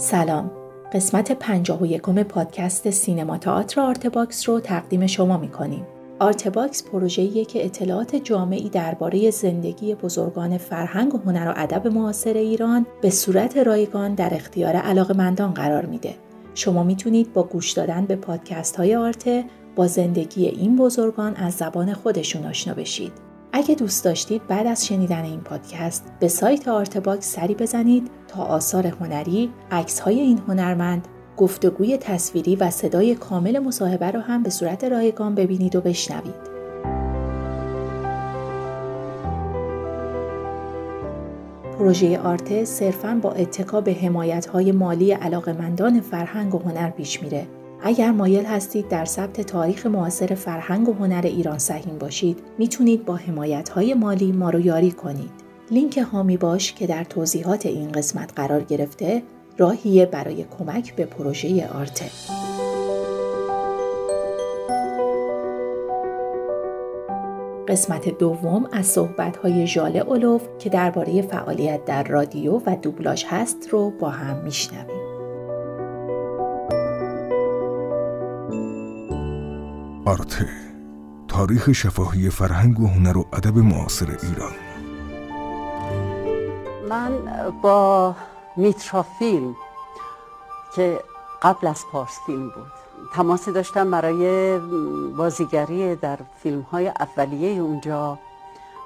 سلام 0.00 0.50
قسمت 0.92 1.32
پنجاه 1.32 1.82
و 1.82 1.86
یکم 1.86 2.22
پادکست 2.22 2.90
سینما 2.90 3.38
تئاتر 3.38 3.80
آرتباکس 3.80 4.48
رو 4.48 4.60
تقدیم 4.60 5.06
شما 5.06 5.38
می‌کنیم 5.38 5.86
آرتباکس 6.18 6.84
پروژه‌ایه 6.84 7.44
که 7.44 7.64
اطلاعات 7.64 8.16
جامعی 8.16 8.68
درباره 8.68 9.30
زندگی 9.30 9.94
بزرگان 9.94 10.58
فرهنگ 10.58 11.14
و 11.14 11.18
هنر 11.18 11.48
و 11.48 11.54
ادب 11.56 11.86
معاصر 11.86 12.32
ایران 12.32 12.86
به 13.02 13.10
صورت 13.10 13.56
رایگان 13.56 14.14
در 14.14 14.34
اختیار 14.34 14.76
علاقمندان 14.76 15.54
قرار 15.54 15.86
میده. 15.86 16.14
شما 16.54 16.82
می‌تونید 16.82 17.32
با 17.32 17.42
گوش 17.42 17.72
دادن 17.72 18.06
به 18.06 18.16
پادکست 18.16 18.76
های 18.76 18.96
آرته 18.96 19.44
با 19.76 19.86
زندگی 19.86 20.46
این 20.46 20.76
بزرگان 20.76 21.36
از 21.36 21.54
زبان 21.54 21.92
خودشون 21.92 22.46
آشنا 22.46 22.74
بشید. 22.74 23.27
اگه 23.52 23.74
دوست 23.74 24.04
داشتید 24.04 24.46
بعد 24.46 24.66
از 24.66 24.86
شنیدن 24.86 25.24
این 25.24 25.40
پادکست 25.40 26.04
به 26.20 26.28
سایت 26.28 26.68
آرتباکس 26.68 27.32
سری 27.34 27.54
بزنید 27.54 28.10
تا 28.28 28.42
آثار 28.42 28.86
هنری، 28.86 29.50
عکس 29.70 30.00
های 30.00 30.20
این 30.20 30.38
هنرمند، 30.48 31.08
گفتگوی 31.36 31.96
تصویری 31.96 32.56
و 32.56 32.70
صدای 32.70 33.14
کامل 33.14 33.58
مصاحبه 33.58 34.10
رو 34.10 34.20
هم 34.20 34.42
به 34.42 34.50
صورت 34.50 34.84
رایگان 34.84 35.34
ببینید 35.34 35.76
و 35.76 35.80
بشنوید. 35.80 36.58
پروژه 41.78 42.18
آرته 42.18 42.64
صرفاً 42.64 43.20
با 43.22 43.32
اتکا 43.32 43.80
به 43.80 43.92
حمایت‌های 43.92 44.72
مالی 44.72 45.12
علاقمندان 45.12 46.00
فرهنگ 46.00 46.54
و 46.54 46.58
هنر 46.58 46.90
پیش 46.90 47.22
میره 47.22 47.46
اگر 47.82 48.10
مایل 48.10 48.44
هستید 48.44 48.88
در 48.88 49.04
ثبت 49.04 49.40
تاریخ 49.40 49.86
معاصر 49.86 50.34
فرهنگ 50.34 50.88
و 50.88 50.92
هنر 50.92 51.22
ایران 51.24 51.58
سهیم 51.58 51.98
باشید 51.98 52.38
می‌تونید 52.58 53.04
با 53.04 53.16
حمایت 53.16 53.68
های 53.68 53.94
مالی 53.94 54.32
ما 54.32 54.50
رو 54.50 54.60
یاری 54.60 54.90
کنید 54.90 55.30
لینک 55.70 55.98
هامی 55.98 56.36
باش 56.36 56.72
که 56.72 56.86
در 56.86 57.04
توضیحات 57.04 57.66
این 57.66 57.92
قسمت 57.92 58.32
قرار 58.36 58.62
گرفته 58.62 59.22
راهیه 59.58 60.06
برای 60.06 60.44
کمک 60.58 60.96
به 60.96 61.04
پروژه 61.04 61.68
آرته 61.68 62.04
قسمت 67.68 68.18
دوم 68.18 68.68
از 68.72 68.86
صحبت‌های 68.86 69.66
ژاله 69.66 69.98
اولوف 69.98 70.42
که 70.58 70.70
درباره 70.70 71.22
فعالیت 71.22 71.84
در 71.84 72.04
رادیو 72.04 72.60
و 72.66 72.76
دوبلاژ 72.82 73.24
هست 73.28 73.68
رو 73.70 73.90
با 73.90 74.08
هم 74.08 74.44
میشنویم. 74.44 74.97
آرته. 80.08 80.48
تاریخ 81.28 81.72
شفاهی 81.72 82.30
فرهنگ 82.30 82.80
و 82.80 82.86
هنر 82.86 83.18
و 83.18 83.26
ادب 83.32 83.58
معاصر 83.58 84.06
ایران. 84.22 84.52
من 86.88 87.12
با 87.62 88.14
میترا 88.56 89.02
فیلم 89.02 89.56
که 90.74 91.00
قبل 91.42 91.66
از 91.66 91.84
پارس 91.92 92.18
فیلم 92.26 92.48
بود 92.48 92.72
تماسی 93.14 93.52
داشتم 93.52 93.90
برای 93.90 94.58
بازیگری 95.16 95.96
در 95.96 96.18
فیلم 96.42 96.60
های 96.60 96.88
اولیه 96.88 97.60
اونجا 97.60 98.18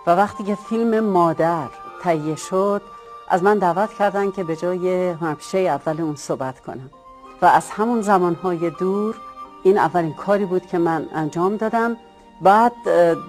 و 0.07 0.11
وقتی 0.11 0.45
که 0.45 0.55
فیلم 0.55 1.01
مادر 1.01 1.69
تهیه 2.03 2.37
شد 2.37 2.83
از 3.29 3.43
من 3.43 3.59
دعوت 3.59 3.95
کردن 3.95 4.31
که 4.31 4.45
به 4.45 4.57
جای 4.57 5.11
هنرپیشه 5.11 5.59
اول 5.59 6.01
اون 6.01 6.17
صحبت 6.17 6.61
کنم. 6.61 6.91
و 7.43 7.47
از 7.47 7.71
همون 7.71 8.03
زمانهای 8.03 8.71
دور 8.71 9.17
این 9.63 9.79
اولین 9.79 10.15
کاری 10.15 10.45
بود 10.45 10.67
که 10.67 10.79
من 10.79 11.07
انجام 11.15 11.57
دادم. 11.57 11.97
بعد 12.41 12.73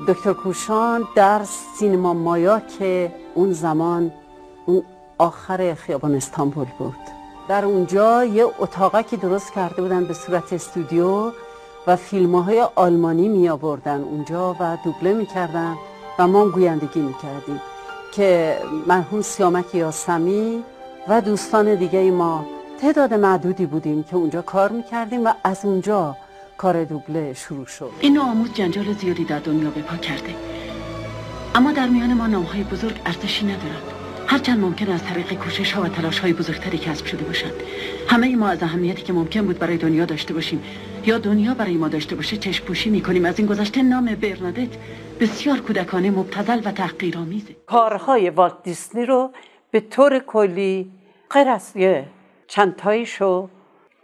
دکتر 0.08 0.34
کوشان 0.34 1.08
در 1.16 1.42
سینما 1.80 2.14
مایا 2.14 2.60
که 2.60 3.12
اون 3.36 3.54
زمان 3.54 4.12
اون 4.66 4.84
آخر 5.18 5.74
خیابان 5.74 6.16
استانبول 6.16 6.68
بود. 6.78 6.96
در 7.48 7.66
اونجا 7.66 8.26
یه 8.26 8.46
اتاقکی 8.60 9.18
درست 9.18 9.54
کرده 9.54 9.82
بودن 9.82 10.04
به 10.04 10.14
صورت 10.14 10.54
استودیو 10.54 11.32
و 11.88 11.96
فیلم 11.96 12.36
های 12.36 12.68
آلمانی 12.76 13.30
می 13.30 13.50
آوردن 13.50 14.02
اونجا 14.02 14.56
و 14.60 14.78
دوبله 14.86 15.14
می 15.14 15.26
کردن 15.26 15.76
و 16.20 16.28
ما 16.28 16.46
گویندگی 16.46 17.02
می 17.02 17.14
کردیم 17.14 17.62
که 18.12 18.58
مرحوم 18.88 19.22
سیامک 19.22 19.76
یاسمی 19.76 20.64
و 21.08 21.22
دوستان 21.22 21.76
دیگه 21.76 22.12
ما 22.12 22.46
تعداد 22.82 23.14
معدودی 23.14 23.66
بودیم 23.66 24.04
که 24.04 24.16
اونجا 24.16 24.42
کار 24.42 24.72
می 24.72 24.84
کردیم 24.84 25.26
و 25.26 25.34
از 25.44 25.66
اونجا 25.66 26.16
کار 26.58 26.84
دوبله 26.84 27.34
شروع 27.34 27.66
شد. 27.66 27.92
این 28.00 28.18
آموز 28.18 28.54
جنجال 28.54 28.94
زیادی 28.94 29.26
در 29.26 29.40
دنیا 29.40 29.70
به 29.70 29.82
پا 29.82 29.98
کرده. 29.98 30.36
اما 31.56 31.72
در 31.72 31.88
میان 31.88 32.14
ما 32.14 32.28
نامهای 32.28 32.64
بزرگ 32.64 33.02
ارزشی 33.06 33.46
ندارند. 33.46 33.84
هرچند 34.28 34.60
ممکن 34.60 34.92
از 34.92 35.04
طریق 35.04 35.34
کوشش 35.34 35.72
ها 35.72 35.82
و 35.82 35.88
تلاش 35.88 36.20
های 36.20 36.34
بزرگتری 36.34 36.78
کسب 36.78 37.06
شده 37.06 37.24
باشند. 37.24 37.54
همه 38.08 38.36
ما 38.36 38.48
از 38.48 38.64
اهمیتی 38.64 39.02
که 39.02 39.14
ممکن 39.14 39.42
بود 39.46 39.60
برای 39.60 39.78
دنیا 39.78 40.06
داشته 40.06 40.34
باشیم 40.34 40.64
یا 41.06 41.18
دنیا 41.18 41.54
برای 41.54 41.74
ما 41.74 41.88
داشته 41.88 42.16
باشه 42.16 42.38
چشم 42.38 42.66
پوشی 42.66 42.90
می‌کنیم. 42.90 43.26
از 43.26 43.40
این 43.40 43.48
گذشته 43.48 43.82
نام 43.82 44.06
برنادت 44.06 44.70
بسیار 45.20 45.60
کودکانه 45.60 46.12
مبتذل 46.12 46.62
و 46.66 46.72
تحقیرآمیزه. 46.72 47.56
کارهای 47.66 48.30
والت 48.30 48.64
دیسنی 48.64 49.06
رو 49.06 49.32
به 49.72 49.80
طور 49.80 50.20
کلی 50.20 50.92
غیر 51.30 51.50
از 51.50 51.74
چند 52.48 52.76
تایشو 52.76 53.50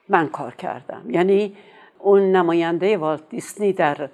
من 0.09 0.27
کار 0.27 0.55
کردم. 0.55 1.01
یعنی 1.09 1.53
اون 1.99 2.31
نماینده 2.31 2.97
والت 2.97 3.29
دیسنی 3.29 3.73
در 3.73 4.09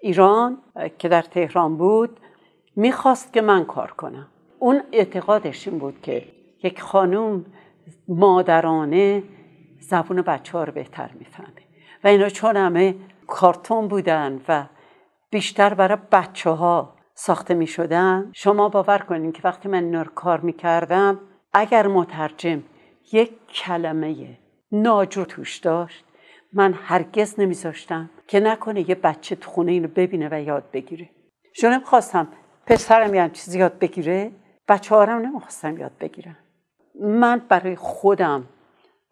ایران 0.00 0.58
که 0.98 1.08
در 1.08 1.22
تهران 1.22 1.76
بود 1.76 2.20
می‌خواست 2.76 3.32
که 3.32 3.40
من 3.40 3.64
کار 3.64 3.90
کنم. 3.90 4.28
اون 4.58 4.82
اعتقادش 4.92 5.68
این 5.68 5.78
بود 5.78 6.00
که 6.02 6.26
یک 6.62 6.80
خانوم 6.80 7.44
مادرانه 8.08 9.22
زبون 9.80 10.22
بچه 10.22 10.52
ها 10.52 10.64
رو 10.64 10.72
بهتر 10.72 11.10
می‌فهمه. 11.18 11.62
و 12.04 12.08
اینا 12.08 12.28
چون 12.28 12.56
همه 12.56 12.94
کارتون 13.26 13.88
بودن 13.88 14.40
و 14.48 14.64
بیشتر 15.30 15.74
برای 15.74 15.98
بچه 16.12 16.50
ها 16.50 16.94
ساخته 17.14 17.54
می 17.54 17.66
شدن 17.66 18.30
شما 18.34 18.68
باور 18.68 18.98
کنین 18.98 19.32
که 19.32 19.40
وقتی 19.44 19.68
من 19.68 19.94
رو 19.94 20.10
کار 20.14 20.40
می 20.40 20.52
کردم 20.52 21.20
اگر 21.52 21.86
مترجم 21.86 22.62
یک 23.12 23.30
کلمه 23.48 24.38
ناجور 24.72 25.24
توش 25.24 25.56
داشت 25.56 26.04
من 26.52 26.72
هرگز 26.72 27.40
نمیذاشتم 27.40 28.10
که 28.26 28.40
نکنه 28.40 28.90
یه 28.90 28.94
بچه 28.94 29.36
تو 29.36 29.50
خونه 29.50 29.72
اینو 29.72 29.88
ببینه 29.88 30.28
و 30.32 30.40
یاد 30.40 30.64
بگیره. 30.72 31.10
چون 31.52 31.80
خواستم 31.80 32.28
پسرم 32.66 33.14
یه 33.14 33.30
چیزی 33.32 33.58
یاد 33.58 33.78
بگیره 33.78 34.32
بچه 34.68 34.94
هارم 34.94 35.18
نمی‌خواستم 35.18 35.78
یاد 35.78 35.92
بگیرم. 36.00 36.36
من 37.00 37.42
برای 37.48 37.76
خودم 37.76 38.44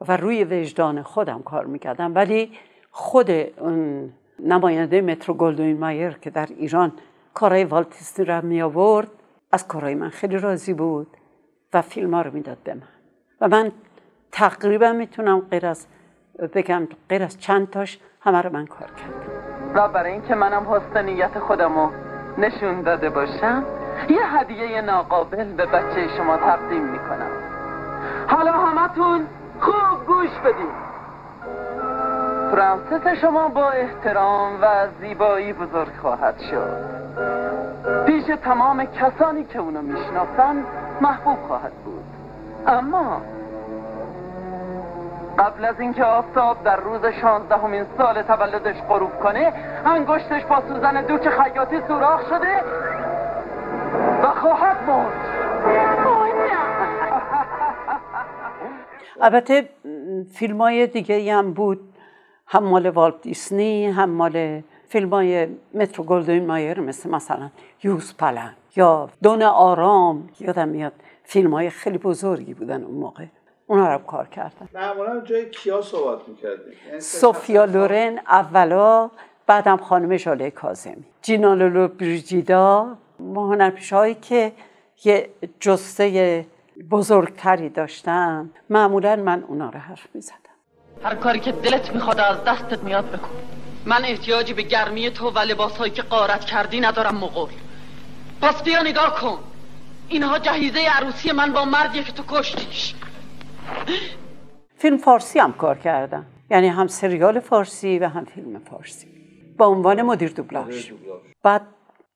و 0.08 0.16
روی 0.16 0.44
وجدان 0.44 1.02
خودم 1.02 1.42
کار 1.42 1.66
می‌کردم 1.66 2.14
ولی 2.14 2.52
خود 2.90 3.30
اون 3.30 4.12
نماینده 4.38 5.00
مترو 5.00 5.34
گلدوین 5.34 5.78
مایر 5.78 6.10
که 6.10 6.30
در 6.30 6.46
ایران 6.46 6.92
کارهای 7.34 7.64
والتیستی 7.64 8.24
را 8.24 8.40
می 8.40 8.62
آورد 8.62 9.08
از 9.52 9.68
کارهای 9.68 9.94
من 9.94 10.08
خیلی 10.08 10.38
راضی 10.38 10.74
بود 10.74 11.06
و 11.72 11.82
فیلم 11.82 12.14
ها 12.14 12.22
رو 12.22 12.32
می‌داد 12.32 12.58
به 12.64 12.74
من. 12.74 12.88
و 13.40 13.48
من 13.48 13.72
تقریبا 14.32 14.92
می‌تونم 14.92 15.40
غیر 15.40 15.66
از 15.66 15.86
بگم 16.54 16.88
غیر 17.08 17.22
از 17.22 17.40
چند 17.40 17.70
تاش 17.70 17.98
همه 18.20 18.42
رو 18.42 18.52
من 18.52 18.66
کار 18.66 18.88
کردم. 18.88 19.36
و 19.74 19.88
برای 19.88 20.12
اینکه 20.12 20.34
منم 20.34 20.66
حسن 20.70 21.04
نیت 21.04 21.38
خودمو 21.38 21.90
نشون 22.38 22.82
داده 22.82 23.10
باشم 23.10 23.64
یه 24.08 24.36
هدیه 24.36 24.80
ناقابل 24.80 25.52
به 25.52 25.66
بچه 25.66 26.08
شما 26.16 26.36
تقدیم 26.36 26.82
می‌کنم. 26.82 27.30
حالا 28.28 28.52
همتون 28.52 29.26
خوب 29.60 30.06
گوش 30.06 30.30
بدید 30.44 30.86
فرانسیس 32.50 33.20
شما 33.20 33.48
با 33.48 33.70
احترام 33.70 34.62
و 34.62 34.66
زیبایی 35.00 35.52
بزرگ 35.52 35.92
خواهد 36.02 36.38
شد. 36.38 36.96
پیش 38.06 38.24
تمام 38.44 38.84
کسانی 38.84 39.44
که 39.44 39.58
اونو 39.58 39.82
می‌شناسن 39.82 40.64
محبوب 41.00 41.38
خواهد 41.46 41.72
بود. 41.72 42.04
اما 42.66 43.22
قبل 45.38 45.64
از 45.64 45.80
اینکه 45.80 46.04
آفتاب 46.04 46.64
در 46.64 46.76
روز 46.76 47.00
شانزدهمین 47.20 47.86
سال 47.98 48.22
تولدش 48.22 48.76
غروب 48.88 49.20
کنه 49.22 49.52
انگشتش 49.84 50.44
با 50.44 50.62
سوزن 50.68 51.06
دوک 51.06 51.28
خیاطی 51.28 51.80
سوراخ 51.88 52.20
شده 52.28 52.62
و 54.22 54.30
خواهد 54.30 54.76
مرد. 54.86 55.12
البته 59.20 59.68
فیلم 60.34 60.60
های 60.60 60.86
دیگه 60.86 61.34
هم 61.34 61.52
بود. 61.52 61.80
هم 62.48 62.64
مال 62.64 62.90
والت 62.90 63.20
دیزنی 63.22 63.86
هم 63.86 64.10
مال 64.10 64.62
فیلم 64.88 65.10
های 65.10 65.48
مترو 65.74 66.04
گلدوین 66.04 66.46
مایر 66.46 66.80
مثل 66.80 67.10
مثلا 67.10 67.50
یوز 67.82 68.16
پلن 68.16 68.52
یا 68.76 69.08
دون 69.22 69.42
آرام. 69.42 70.28
یادم 70.40 70.68
میاد 70.68 70.92
فیلم 71.24 71.54
های 71.54 71.70
خیلی 71.70 71.98
بزرگی 71.98 72.54
بودن 72.54 72.84
اون 72.84 72.94
موقع. 72.94 73.24
اونا 73.66 73.92
رو 73.92 73.98
کار 73.98 74.28
کردن. 74.28 74.68
معمولا 74.74 75.20
جای 75.20 75.50
کیا 75.50 75.82
صحبت 75.82 76.28
می‌کردیم 76.28 76.74
یعنی 76.88 77.00
سوفیا 77.00 77.64
لورن 77.64 78.18
اولا 78.18 79.10
بعدم 79.46 79.76
خانم 79.76 80.16
ژاله 80.16 80.50
کازمی 80.50 81.04
جینا 81.22 81.88
لولوبریجیدا 81.88 82.96
هنرپیشه 83.20 83.96
هایی 83.96 84.14
که 84.14 84.52
یه 85.04 85.30
جسته 85.60 86.46
بزرگتری 86.90 87.68
داشتم 87.68 88.50
معمولا 88.70 89.16
من 89.16 89.44
اونا 89.48 89.70
رو 89.70 89.78
حرف 89.78 90.06
می‌زدم. 90.14 90.36
هر 91.02 91.14
کاری 91.14 91.40
که 91.40 91.52
دلت 91.52 91.94
می‌خواد 91.94 92.20
از 92.20 92.44
دستت 92.44 92.82
میاد 92.82 93.10
بکن. 93.10 93.30
من 93.84 94.04
احتیاجی 94.04 94.52
به 94.54 94.62
گرمی 94.62 95.10
تو 95.10 95.30
و 95.30 95.38
لباسهایی 95.38 95.92
که 95.92 96.02
قارت 96.02 96.44
کردی 96.44 96.80
ندارم 96.80 97.14
مغول. 97.14 97.48
پس 98.42 98.62
بیا 98.62 98.82
نگاه 98.82 99.20
کن. 99.20 99.38
اینها 100.08 100.38
جهیزه 100.38 100.80
عروسی 100.80 101.32
من 101.32 101.52
با 101.52 101.64
مردیه 101.64 102.02
که 102.04 102.12
تو 102.12 102.22
کشتیش. 102.28 102.94
فیلم 104.76 104.96
فارسی 104.96 105.38
هم 105.38 105.52
کار 105.52 105.78
کردم 105.78 106.26
یعنی 106.50 106.68
هم 106.68 106.86
سریال 106.86 107.40
فارسی 107.40 107.98
و 107.98 108.08
هم 108.08 108.24
فیلم 108.24 108.58
فارسی. 108.58 109.06
با 109.58 109.66
عنوان 109.66 110.02
مدیر 110.02 110.32
دوبلاژ. 110.32 110.92
بعد 111.42 111.62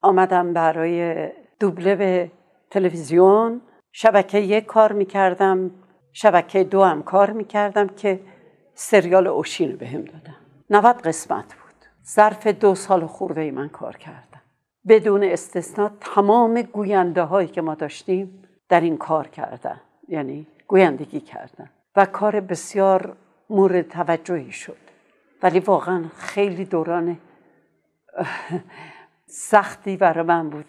آمدم 0.02 0.52
برای 0.52 1.28
دوبله 1.60 1.96
به 1.96 2.30
تلویزیون. 2.70 3.60
شبکه 3.92 4.38
یک 4.38 4.66
کار 4.66 4.92
می‌کردم. 4.92 5.70
شبکه 6.12 6.64
دو 6.64 6.82
هم 6.82 7.02
کار 7.02 7.30
می‌کردم 7.30 7.86
که 7.86 8.20
سریال 8.74 9.26
اوشین 9.26 9.76
به 9.76 9.86
هم 9.86 10.00
دادم 10.04 10.36
90 10.70 10.96
قسمت 10.96 11.44
بود. 11.44 11.86
ظرف 12.06 12.46
دو 12.46 12.74
سال 12.74 13.06
خورده 13.06 13.40
ای 13.40 13.50
من 13.50 13.68
کار 13.68 13.96
کردم. 13.96 14.40
بدون 14.88 15.24
استثنا 15.24 15.90
تمام 16.00 16.62
گوینده 16.62 17.22
هایی 17.22 17.48
که 17.48 17.62
ما 17.62 17.74
داشتیم 17.74 18.44
در 18.68 18.80
این 18.80 18.96
کار 18.96 19.26
کردن. 19.28 19.80
یعنی 20.08 20.46
گویندگی 20.70 21.20
کردن 21.20 21.70
و 21.96 22.06
کار 22.06 22.40
بسیار 22.40 23.16
مورد 23.50 23.88
توجهی 23.88 24.52
شد. 24.52 24.76
ولی 25.42 25.60
واقعا 25.60 26.04
خیلی 26.16 26.64
دوران 26.64 27.18
سختی 29.26 29.96
برای 29.96 30.24
من 30.24 30.50
بود. 30.50 30.64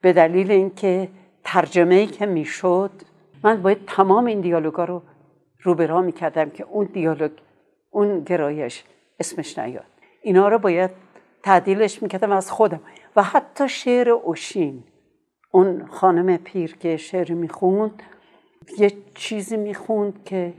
به 0.00 0.12
دلیل 0.12 0.50
اینکه 0.50 1.08
ترجمه 1.44 1.94
ای 1.94 2.06
که 2.06 2.26
می‌شد 2.26 2.90
من 3.44 3.62
باید 3.62 3.84
تمام 3.86 4.24
این 4.24 4.40
دیالوگا 4.40 4.84
رو 4.84 5.02
روبرا 5.62 6.00
می‌کردم 6.00 6.50
که 6.50 6.64
اون 6.64 6.84
دیالوگ 6.92 7.32
اون 7.90 8.20
گرایش 8.20 8.84
اسمش 9.20 9.58
نیاد. 9.58 9.84
اینا 10.22 10.48
رو 10.48 10.58
باید 10.58 10.90
تعدیلش 11.42 12.02
می‌کردم 12.02 12.32
از 12.32 12.50
خودم. 12.50 12.80
و 13.16 13.22
حتی 13.22 13.68
شعر 13.68 14.10
اوشین 14.10 14.84
اون 15.50 15.86
خانم 15.86 16.36
پیر 16.36 16.76
که 16.76 16.96
شعر 16.96 17.32
می‌خوند 17.32 18.02
یه 18.78 18.92
چیزی 19.14 19.56
می‌خوند 19.56 20.24
که 20.24 20.54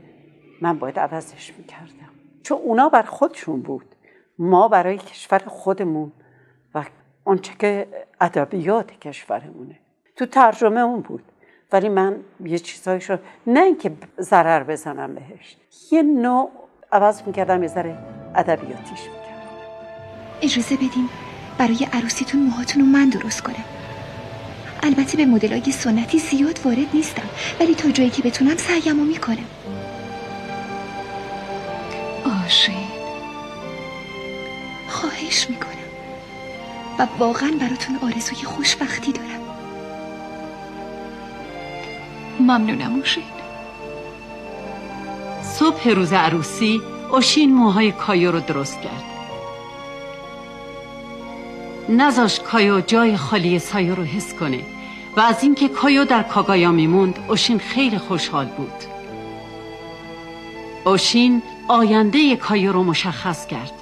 من 0.60 0.78
باید 0.78 0.98
عوضش 0.98 1.52
می‌کردم. 1.58 2.10
چون 2.42 2.58
اونا 2.58 2.88
بر 2.88 3.02
خودشون 3.02 3.62
بود. 3.62 3.84
ما 4.38 4.68
برای 4.68 4.98
کشور 4.98 5.38
خودمون 5.38 6.12
و 6.74 6.84
آنچه 7.24 7.52
که 7.58 7.86
ادبیات 8.20 8.90
کشورمونه. 8.90 9.78
تو 10.16 10.26
ترجمه 10.26 10.80
اون 10.80 11.00
بود. 11.00 11.22
ولی 11.72 11.88
من 11.88 12.16
یه 12.44 12.58
چیزهایش 12.58 13.10
رو 13.10 13.18
نه 13.46 13.60
اینکه 13.60 13.92
ضرر 14.20 14.62
بزنم 14.62 15.14
بهش. 15.14 15.56
یه 15.90 16.02
نوع 16.02 16.50
عوض 16.92 17.22
می‌کردم 17.26 17.62
یه 17.62 17.68
ذره 17.68 17.98
ادبیاتیش 18.34 19.00
می‌کردم. 19.02 19.48
اجازه 20.42 20.76
بدین 20.76 21.08
برای 21.58 21.88
عروسیتون 21.92 22.42
موهاتون 22.42 22.82
رو 22.82 22.88
من 22.88 23.08
درست 23.08 23.42
کنم. 23.42 23.81
البته 24.82 25.16
به 25.16 25.26
مدلای 25.26 25.72
سنتی 25.72 26.18
زیاد 26.18 26.60
وارد 26.64 26.86
نیستم 26.94 27.28
ولی 27.60 27.74
تا 27.74 27.90
جایی 27.90 28.10
که 28.10 28.22
بتونم 28.22 28.56
سعیمو 28.56 29.04
می‌کنم. 29.04 29.46
آشین. 32.44 32.74
خواهش 34.88 35.50
می‌کنم. 35.50 35.72
و 36.98 37.06
واقعا 37.18 37.52
براتون 37.60 37.98
آرزوی 38.02 38.44
خوشبختی 38.44 39.12
دارم. 39.12 39.40
ممنونم 42.40 42.94
اوشین 42.94 43.22
صبح 45.42 45.88
روز 45.88 46.12
عروسی 46.12 46.80
اوشین 47.10 47.54
موهای 47.54 47.92
کایو 47.92 48.32
رو 48.32 48.40
درست 48.40 48.80
کرد. 48.80 49.02
نزاش 51.88 52.40
کایو 52.40 52.80
جای 52.80 53.16
خالی 53.16 53.58
سایه 53.58 53.94
رو 53.94 54.04
حس 54.04 54.34
کنه. 54.34 54.60
و 55.16 55.20
از 55.20 55.42
اینکه 55.42 55.68
کایو 55.68 56.04
در 56.04 56.22
کاگایا 56.22 56.72
میموند 56.72 57.18
اوشین 57.28 57.58
خیلی 57.58 57.98
خوشحال 57.98 58.46
بود. 58.46 58.72
اوشین 60.84 61.42
آینده 61.68 62.36
کایو 62.36 62.72
رو 62.72 62.84
مشخص 62.84 63.46
کرد 63.46 63.72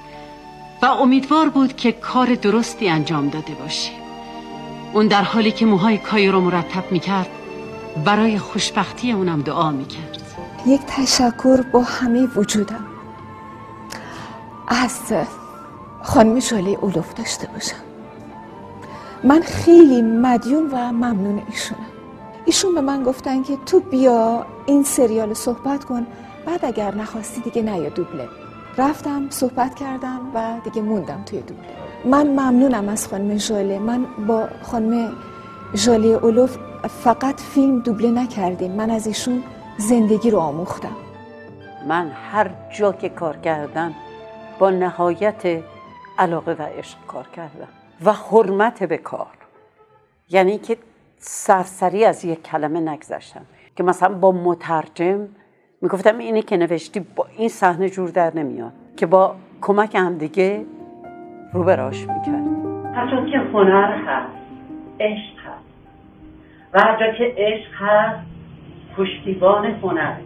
و 0.82 0.86
امیدوار 0.86 1.48
بود 1.48 1.76
که 1.76 1.92
کار 1.92 2.34
درستی 2.34 2.88
انجام 2.88 3.28
داده 3.28 3.54
باشه. 3.54 3.90
اون 4.92 5.06
در 5.08 5.22
حالی 5.22 5.52
که 5.52 5.66
موهای 5.66 5.98
کایو 5.98 6.32
رو 6.32 6.40
مرتب 6.40 6.92
می‌کرد 6.92 7.28
برای 8.04 8.38
خوشبختی 8.38 9.12
اونم 9.12 9.42
دعا 9.42 9.70
می‌کرد. 9.70 10.22
یک 10.66 10.80
تشکر 10.86 11.62
با 11.72 11.82
همه 11.82 12.28
وجودم. 12.36 12.86
از 14.68 15.00
خانم 16.02 16.38
جاله 16.38 16.70
اولوف 16.70 17.14
داشته 17.14 17.46
باشم. 17.46 17.89
من 19.24 19.40
خیلی 19.40 20.02
مدیون 20.02 20.70
و 20.72 20.76
ممنون 20.76 21.42
ایشونم. 21.50 21.86
ایشون 22.44 22.74
به 22.74 22.80
من 22.80 23.02
گفتن 23.02 23.42
که 23.42 23.56
تو 23.66 23.80
بیا 23.80 24.46
این 24.66 24.82
سریال 24.82 25.34
صحبت 25.34 25.84
کن 25.84 26.06
بعد 26.46 26.64
اگر 26.64 26.94
نخواستی 26.94 27.40
دیگه 27.40 27.62
نیا 27.62 27.88
دوبله. 27.88 28.28
رفتم 28.78 29.30
صحبت 29.30 29.74
کردم 29.74 30.20
و 30.34 30.60
دیگه 30.64 30.82
موندم 30.82 31.22
توی 31.26 31.40
دوبله. 31.40 31.66
من 32.04 32.26
ممنونم 32.26 32.88
از 32.88 33.08
خانم 33.08 33.36
ژاله. 33.36 33.78
من 33.78 34.06
با 34.26 34.48
خانم 34.62 35.12
ژاله 35.74 36.08
اولوف 36.08 36.56
فقط 37.04 37.40
فیلم 37.40 37.78
دوبله 37.80 38.10
نکردیم. 38.10 38.72
من 38.72 38.90
از 38.90 39.06
ایشون 39.06 39.42
زندگی 39.78 40.30
رو 40.30 40.38
آموختم. 40.38 40.96
من 41.88 42.10
هر 42.30 42.50
جا 42.78 42.92
که 42.92 43.08
کار 43.08 43.36
کردم 43.36 43.94
با 44.58 44.70
نهایت 44.70 45.62
علاقه 46.18 46.52
و 46.52 46.62
عشق 46.62 46.98
کار 47.06 47.26
کردم. 47.36 47.79
و 48.04 48.12
حرمت 48.12 48.84
به 48.84 48.96
کار. 48.96 49.26
یعنی 50.30 50.58
که 50.58 50.76
سرسری 51.16 52.04
از 52.04 52.24
یک 52.24 52.42
کلمه 52.42 52.80
نگذشتم. 52.80 53.42
که 53.76 53.82
مثلا 53.82 54.14
با 54.14 54.32
مترجم 54.32 55.28
می‌گفتم 55.82 56.18
اینی 56.18 56.42
که 56.42 56.56
نوشتی 56.56 57.00
با 57.16 57.26
این 57.36 57.48
صحنه 57.48 57.88
جور 57.88 58.10
در 58.10 58.32
نمیاد. 58.34 58.72
که 58.96 59.06
با 59.06 59.34
کمک 59.60 59.94
هم 59.94 60.18
دیگه 60.18 60.64
رو 61.52 61.64
براش 61.64 62.00
می‌کرد. 62.00 62.46
هر 62.94 63.30
که 63.30 63.38
هنر 63.38 63.98
هست 64.06 64.32
عشق 65.00 65.38
هست. 65.38 65.64
و 66.72 66.80
هر 66.80 67.16
که 67.18 67.34
عشق 67.36 67.70
هست 67.74 68.26
پشتیبان 68.96 69.66
هنر. 69.66 70.16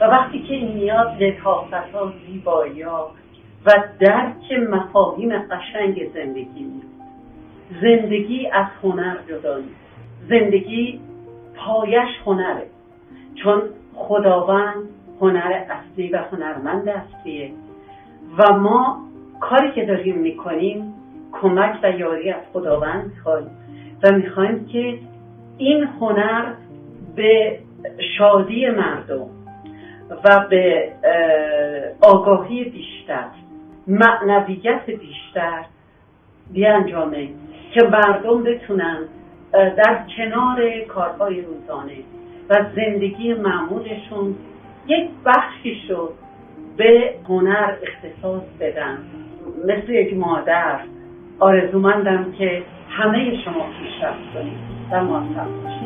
و 0.00 0.04
وقتی 0.04 0.42
که 0.42 0.54
این 0.54 0.72
میاد 0.72 1.22
لطافت 1.22 1.94
ها 1.94 2.12
زیبایی 2.26 2.82
ها 2.82 3.10
و 3.66 3.70
درک 4.00 4.52
مفاهیم 4.70 5.38
قشنگ 5.38 6.10
زندگی. 6.14 6.82
زندگی 7.82 8.46
از 8.46 8.66
هنر 8.82 9.16
جدا 9.28 9.58
نیست. 9.58 9.80
زندگی 10.28 11.00
پایش 11.56 12.08
هنره. 12.26 12.66
چون 13.34 13.62
خداوند 13.94 14.88
هنر 15.20 15.64
اصلی 15.70 16.08
و 16.08 16.18
هنرمند 16.32 16.88
اصلیه. 16.88 17.50
و 18.38 18.52
ما 18.52 19.00
کاری 19.40 19.72
که 19.72 19.84
داریم 19.84 20.18
می‌کنیم 20.18 20.94
کمک 21.32 21.78
و 21.82 21.90
یاری 21.90 22.30
از 22.30 22.42
خداوند 22.52 23.04
می‌خوایم. 23.04 23.50
و 24.02 24.12
می‌خوایم 24.12 24.66
که 24.66 24.98
این 25.58 25.84
هنر 26.00 26.52
به 27.16 27.58
شادی 28.18 28.70
مردم 28.70 29.26
و 30.24 30.46
به 30.50 30.92
آگاهی 32.00 32.64
بیشتر 32.64 33.24
معنویت 33.90 34.86
بیشتر 34.86 35.64
بیانجامه 36.52 37.28
که 37.74 37.82
مردم 37.82 38.42
بتونن 38.42 38.98
در 39.52 40.04
کنار 40.16 40.80
کارهای 40.88 41.40
روزانه 41.40 41.96
و 42.50 42.64
زندگی 42.76 43.34
معمولشون 43.34 44.34
یک 44.86 45.10
بخشی 45.26 45.82
شد 45.88 46.12
به 46.76 47.14
هنر 47.28 47.74
اختصاص 47.82 48.42
بدن. 48.60 48.98
مثل 49.64 49.90
یک 49.90 50.16
مادر 50.16 50.80
آرزومندم 51.38 52.32
که 52.38 52.62
همه 52.90 53.42
شما 53.44 53.66
پیشرفت 53.78 54.34
کنید. 54.34 54.80
و 54.90 55.04
موفق 55.04 55.46
باشید 55.64 55.79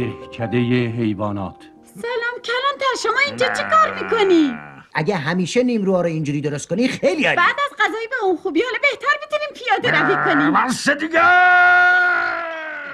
دهکده 0.00 0.58
حیوانات. 0.98 1.56
سلام 1.84 2.36
کلانتر 2.44 2.94
شما 3.02 3.18
اینجا 3.26 3.46
چه 3.48 3.62
کار 3.62 4.02
می‌کنی؟ 4.02 4.58
اگه 4.94 5.16
همیشه 5.16 5.62
نیمروها 5.62 6.00
رو 6.00 6.06
اینجوری 6.06 6.40
درست 6.40 6.68
کنی 6.68 6.88
خیلی 6.88 7.24
عالی. 7.24 7.36
بعد 7.36 7.56
از 7.70 7.76
غذایی 7.78 8.06
به 8.06 8.16
اون 8.24 8.36
خوبی 8.36 8.62
حالا 8.62 8.78
بهتر 8.82 9.14
می‌تونیم 9.22 9.48
پیاده 9.54 10.00
روی 10.00 10.14
کنیم. 10.24 10.52
بس 10.52 10.88
دیگه. 10.90 11.20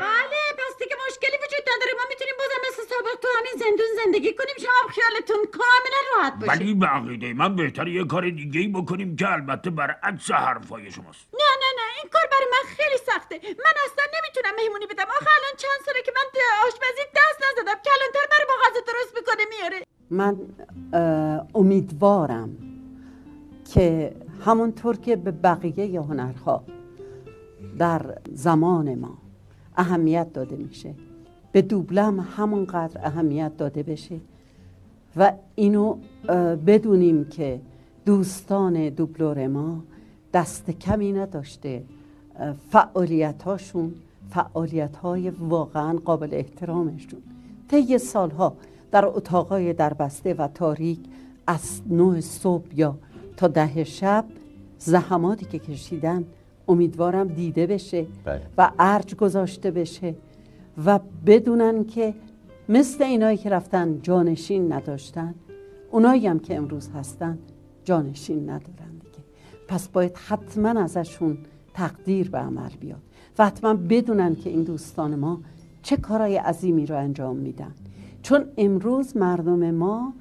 بله 0.01 0.41
پس 0.59 0.79
دیگه 0.79 0.97
مشکلی 1.09 1.37
وجود 1.45 1.65
نداره. 1.75 1.93
ما 1.99 2.05
می‌تونیم 2.09 2.35
بازم 2.39 2.61
مثل 2.69 2.83
سابق 2.95 3.21
تو 3.23 3.29
همین 3.39 3.53
زندون 3.59 3.87
زندگی 4.05 4.33
کنیم. 4.33 4.55
شما 4.59 4.89
خیالتون 4.95 5.47
کاملا 5.53 6.01
راحت 6.17 6.35
باشه. 6.41 6.53
ولی 6.53 6.75
به 6.75 6.87
عقیده 6.87 7.35
من 7.35 7.57
بهتر 7.57 7.89
یه 7.89 8.05
کار 8.05 8.31
دیگه 8.31 8.61
ای 8.61 8.69
بکنیم 8.69 9.17
که 9.17 9.33
البته 9.33 9.71
برعکس 9.71 10.31
حرفای 10.31 10.91
شماست 10.91 11.27
نه 11.33 11.51
نه 11.63 11.71
نه 11.77 11.83
این 12.03 12.11
کار 12.13 12.23
برای 12.37 12.49
من 12.53 12.69
خیلی 12.77 12.99
سخته. 13.07 13.35
من 13.45 13.75
اصلا 13.87 14.05
نمی‌تونم 14.17 14.55
مهمونی 14.61 14.87
بدم. 14.87 15.03
آخه 15.03 15.31
الان 15.37 15.55
چند 15.57 15.87
ساله 15.87 16.03
که 16.07 16.13
من 16.17 16.41
آشپزی 16.67 17.03
دست 17.17 17.39
نزدم. 17.47 17.79
کلانتر 17.85 18.27
برای 18.31 18.47
غذا 18.65 18.81
درست 18.87 19.15
می‌کنه 19.17 19.45
میاره. 19.55 19.85
من 20.11 20.37
امیدوارم 21.55 22.57
که 23.75 24.17
همونطور 24.45 24.97
که 24.97 25.17
به 25.17 25.31
بقیه 25.31 26.01
هنرها 26.01 26.65
در 27.79 28.19
زمان 28.33 28.95
ما 28.95 29.19
اهمیت 29.77 30.33
داده 30.33 30.57
میشه. 30.57 30.95
به 31.53 31.63
دوبلم 31.63 32.21
همونقدر 32.21 33.01
اهمیت 33.07 33.57
داده 33.57 33.83
بشه. 33.83 34.21
و 35.17 35.33
اینو 35.55 35.99
بدونیم 36.67 37.29
که 37.29 37.61
دوستان 38.07 38.89
دوبلور 38.89 39.47
ما 39.47 39.85
دست 40.33 40.71
کمی 40.71 41.13
نداشته. 41.13 41.85
فعالیت 42.71 43.43
هاشون 43.43 43.95
فعالیت 44.31 44.97
های 44.97 45.31
واقعا 45.31 45.99
قابل 46.05 46.29
احترامشون 46.33 47.23
طی 47.69 47.99
سالها 47.99 48.57
در 48.91 49.07
اتاقای 49.07 49.73
دربسته 49.73 50.35
و 50.35 50.49
تاریک 50.49 50.99
از 51.47 51.81
نه 51.91 52.21
صبح 52.21 52.67
یا 52.75 52.99
تا 53.37 53.49
ده 53.49 53.85
شب 53.85 54.25
زحماتی 54.79 55.47
که 55.47 55.59
کشیدن 55.59 56.25
امیدوارم 56.69 57.29
دیده 57.29 57.67
بشه 57.67 58.07
بله. 58.25 58.43
و 58.59 58.71
ارج 58.79 59.15
گذاشته 59.15 59.71
بشه 59.71 60.15
و 60.87 61.01
بدونن 61.27 61.85
که 61.85 62.15
مثل 62.69 63.05
اینایی 63.05 63.37
که 63.37 63.51
رفتن 63.51 63.99
جانشین 64.03 64.73
نداشتن 64.73 65.35
اونایی 65.91 66.27
هم 66.27 66.39
که 66.39 66.57
امروز 66.57 66.89
هستن 66.89 67.39
جانشین 67.85 68.43
ندارن 68.43 68.93
دیگه 69.03 69.25
پس 69.69 69.89
باید 69.89 70.17
حتما 70.17 70.81
ازشون 70.81 71.39
تقدیر 71.77 72.31
به 72.31 72.39
عمل 72.39 72.71
بیاد. 72.81 73.01
و 73.39 73.47
حتما 73.47 73.75
بدونن 73.75 74.35
که 74.35 74.51
این 74.51 74.63
دوستان 74.63 75.15
ما 75.15 75.41
چه 75.83 75.97
کارهای 75.97 76.37
عظیمی 76.37 76.87
رو 76.87 76.99
انجام 76.99 77.37
میدن. 77.37 77.75
چون 78.23 78.45
امروز 78.59 79.17
مردم 79.17 79.71
ما 79.71 80.13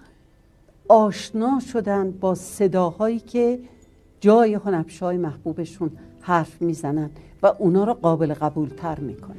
آشنا 0.88 1.60
شدن 1.74 2.12
با 2.12 2.36
صداهایی 2.36 3.20
که 3.20 3.60
جای 4.22 4.54
هنبشای 4.54 5.18
محبوبشون 5.18 5.92
حرف 6.22 6.62
می‌زنن 6.62 7.10
و 7.44 7.54
اونا 7.60 7.84
رو 7.84 7.94
قابل 7.94 8.34
قبول 8.34 8.70
تر 8.70 9.00
می‌کنن. 9.00 9.36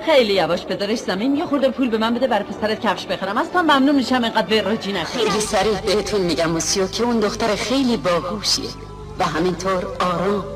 خیلی 0.00 0.34
یواش 0.34 0.66
بذارش 0.66 0.98
زمین 0.98 1.36
یه 1.36 1.46
خورده 1.46 1.70
پول 1.70 1.90
به 1.90 1.98
من 1.98 2.14
بده 2.14 2.26
برای 2.26 2.44
پسرت 2.44 2.80
کفش 2.80 3.06
بخرم. 3.06 3.38
اصلا 3.38 3.62
ممنون 3.62 3.96
میشم 3.96 4.24
اینقدر 4.24 4.62
وراجی 4.62 4.92
نکنی 4.92 5.04
خیلی 5.04 5.40
سریع 5.40 5.80
بهتون 5.80 6.20
میگم 6.20 6.50
موسیو 6.50 6.86
که 6.86 7.04
اون 7.04 7.20
دختر 7.20 7.54
خیلی 7.54 7.96
باهوشیه. 7.96 8.70
و 9.18 9.24
همینطور 9.24 9.86
آرام 10.00 10.53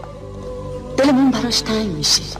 دلمون 0.99 1.31
براش 1.31 1.61
تنگ 1.61 1.97
میشه. 1.97 2.39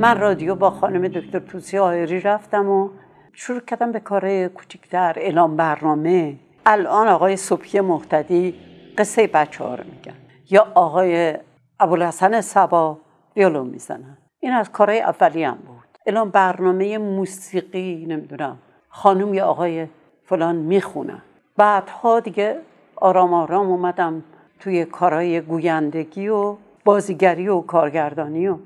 من 0.00 0.20
رادیو 0.20 0.54
با 0.54 0.70
خانم 0.70 1.08
دکتر 1.08 1.38
توسی 1.38 1.78
آهری 1.78 2.20
رفتم 2.20 2.68
و 2.68 2.88
شروع 3.32 3.60
کردم 3.60 3.92
به 3.92 4.00
کار 4.00 4.48
کوچکتر 4.48 5.12
اعلام 5.16 5.56
برنامه. 5.56 6.36
الان 6.66 7.08
آقای 7.08 7.36
صبحی 7.36 7.80
مختدی 7.80 8.54
قصه 8.98 9.26
بچه 9.26 9.64
ها 9.64 9.74
رو 9.74 9.84
میگن. 9.84 10.14
یا 10.50 10.66
آقای 10.74 11.34
ابوالحسن 11.80 12.40
سبا 12.40 12.98
ویولو 13.36 13.64
می‌زنن. 13.64 14.18
این 14.46 14.54
از 14.54 14.72
کارهای 14.72 15.00
اولی 15.00 15.46
بود. 15.46 15.98
اعلام 16.06 16.30
برنامه 16.30 16.98
موسیقی 16.98 18.06
نمی‌دونم 18.08 18.58
خانم 18.88 19.34
یا 19.34 19.46
آقای 19.46 19.86
فلان 20.24 20.56
می‌خونن 20.56 21.22
بعدها 21.56 22.20
دیگه 22.20 22.56
آرام 22.96 23.34
آرام 23.34 23.66
اومدم 23.66 24.22
توی 24.60 24.84
کارهای 24.84 25.40
گویندگی 25.40 26.28
و 26.28 26.56
بازیگری 26.84 27.48
و 27.48 27.60
کارگردانی 27.60 28.48
و 28.48 28.56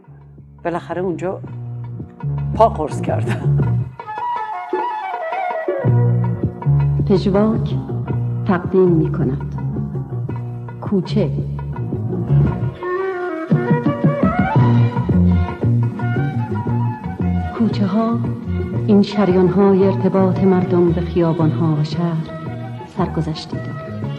بالاخره 0.64 1.02
اونجا 1.02 1.40
پا 2.54 2.68
قرص 2.68 3.00
کردم. 3.00 3.58
پژواک 7.08 7.75
تقدیم 8.46 8.88
می 8.88 9.12
کند 9.12 9.54
کوچه 10.80 11.30
کوچه 17.70 17.86
ها 17.86 18.18
این 18.86 19.02
شریان 19.02 19.48
های 19.48 19.84
ارتباط 19.84 20.38
مردم 20.38 20.92
به 20.92 21.00
خیابان 21.00 21.50
ها 21.50 21.76
و 21.80 21.84
شهر 21.84 22.26
سرگذشتی 22.96 23.56
دارند. 23.56 24.10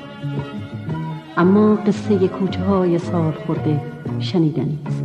اما 1.37 1.75
قصه 1.75 2.27
کوچه 2.27 2.63
های 2.63 2.99
سال 2.99 3.31
خورده 3.31 3.81
شنیدنی 4.19 4.79
است 4.85 5.03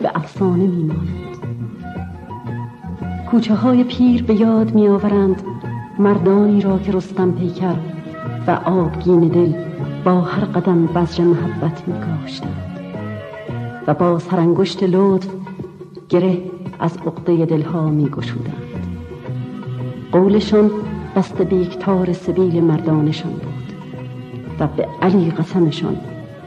به 0.00 0.10
افسانه 0.14 0.66
میماند. 0.66 1.08
کوچه 3.30 3.54
های 3.54 3.84
پیر 3.84 4.22
به 4.22 4.34
یاد 4.34 4.74
می 4.74 4.88
آورند 4.88 5.42
مردانی 5.98 6.60
را 6.60 6.78
که 6.78 6.92
رستم 6.92 7.32
پیکر 7.32 7.76
و 8.46 8.50
آبگین 8.50 9.20
دل 9.20 9.52
با 10.04 10.20
هر 10.20 10.44
قدم 10.44 10.86
بذر 10.86 11.22
محبت 11.22 11.88
می 11.88 11.94
و 13.86 13.94
با 13.94 14.18
سرانگشت 14.18 14.82
لطف 14.82 15.28
گره 16.08 16.51
از 16.82 16.96
عقده 17.06 17.44
دلها 17.44 17.90
می 17.90 18.08
گشودند 18.08 18.86
قولشان 20.12 20.70
بست 21.16 21.42
بیکتار 21.42 22.12
سبیل 22.12 22.64
مردانشان 22.64 23.32
بود 23.32 23.72
و 24.58 24.66
به 24.66 24.88
علی 25.02 25.30
قسمشان 25.30 25.96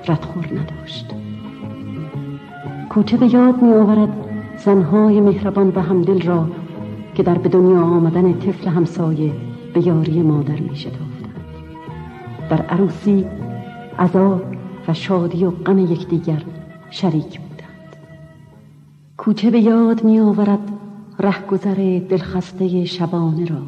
ردخور 0.08 0.46
نداشت. 0.46 1.06
کوچه 2.90 3.18
به 3.18 3.34
یاد 3.34 3.62
می 3.62 3.74
آورد 3.74 4.10
زنهای 4.58 5.22
مهربان 5.22 5.74
و 5.76 5.82
همدل 5.82 6.22
را 6.22 6.48
که 7.16 7.24
در 7.24 7.38
به 7.38 7.50
دنیا 7.50 7.82
آمدن 7.82 8.40
طفل 8.40 8.70
همسایه 8.70 9.32
به 9.74 9.88
یاری 9.88 10.22
مادر 10.22 10.60
می 10.60 10.86
در 12.50 12.62
عروسی 12.62 13.26
عذاب 14.00 14.42
و 14.88 14.94
شادی 14.94 15.46
و 15.46 15.52
غم 15.52 15.80
یکدیگر 15.80 16.44
شریک 16.90 17.40
کوچه 19.26 19.52
به 19.52 19.60
یاد 19.60 20.04
می 20.04 20.20
آورد 20.20 20.72
رهگذر 21.20 22.02
دلخسته 22.10 22.86
شبانه 22.86 23.46
را. 23.46 23.62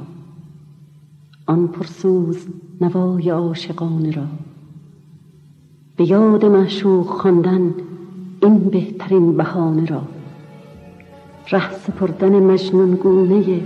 آن 1.45 1.67
پرسوز 1.67 2.47
نوای 2.81 3.29
عاشقانه 3.29 4.11
را. 4.11 4.25
به 5.95 6.11
یاد 6.11 6.45
معشوق 6.45 7.05
خواندن 7.05 7.73
این 8.41 8.57
بهترین 8.57 9.37
بهانه 9.37 9.85
را. 9.85 10.01
ره 11.51 11.71
سپردن 11.71 12.43
مجنون 12.43 12.95
گونه 12.95 13.61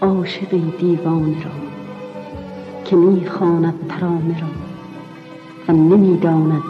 عاشقی 0.00 0.72
دیوانه 0.80 1.44
را. 1.44 1.50
که 2.84 2.96
می‌خواند 2.96 3.74
ترانه 3.88 4.40
را 4.40 4.48
و 5.68 5.72
نمی‌داند 5.72 6.62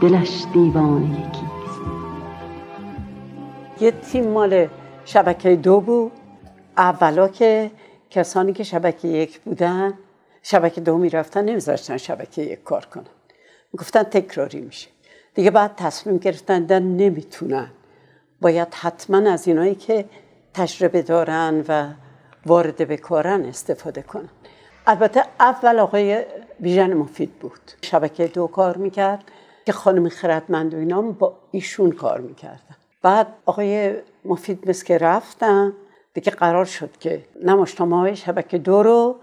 دلش 0.00 0.44
دیوانه 0.52 1.39
یه 3.80 3.90
تیم 3.90 4.28
مال 4.28 4.68
شبکه 5.04 5.56
دو 5.56 5.80
بود. 5.80 6.12
اولا 6.76 7.28
که 7.28 7.70
کسانی 8.10 8.52
که 8.52 8.64
شبکه 8.64 9.08
یک 9.08 9.40
بودن 9.40 9.94
شبکه 10.42 10.80
دو 10.80 10.98
می‌رفتن 10.98 11.44
نمیذاشتن 11.44 11.96
شبکه 11.96 12.42
یک 12.42 12.62
کار 12.62 12.84
کنن. 12.84 13.04
گفتن 13.78 14.02
تکراری 14.02 14.60
میشه. 14.60 14.88
دیگه 15.34 15.50
بعد 15.50 15.72
تصمیم 15.76 16.16
گرفتن 16.16 16.64
در 16.64 16.78
نمی‌تونن. 16.78 17.70
باید 18.40 18.74
حتما 18.74 19.30
از 19.30 19.48
اینایی 19.48 19.74
که 19.74 20.04
تجربه 20.54 21.02
دارن 21.02 21.64
و 21.68 21.88
وارد 22.46 22.88
به 22.88 22.96
کارن 22.96 23.44
استفاده 23.44 24.02
کنن. 24.02 24.28
البته 24.86 25.22
اول 25.40 25.78
آقای 25.78 26.24
ویژن 26.60 26.94
مفید 26.94 27.32
بود. 27.32 27.60
شبکه 27.82 28.26
دو 28.26 28.46
کار 28.46 28.76
می‌کرد 28.76 29.24
که 29.66 29.72
خانم 29.72 30.08
خردمند 30.08 30.74
و 30.74 30.76
اینا 30.76 31.02
با 31.02 31.38
ایشون 31.50 31.92
کار 31.92 32.20
می‌کردن. 32.20 32.76
بعد 33.02 33.26
آقای 33.46 33.94
مفید 34.24 34.68
مثل 34.68 34.84
که 34.84 34.98
رفتن 34.98 35.72
دیگه 36.14 36.32
قرار 36.32 36.64
شد 36.64 36.96
که 36.96 37.24
نماشنامه 37.44 37.96
های 37.96 38.16
شبکه 38.16 38.58
دو 38.58 38.82
رو 38.82 39.16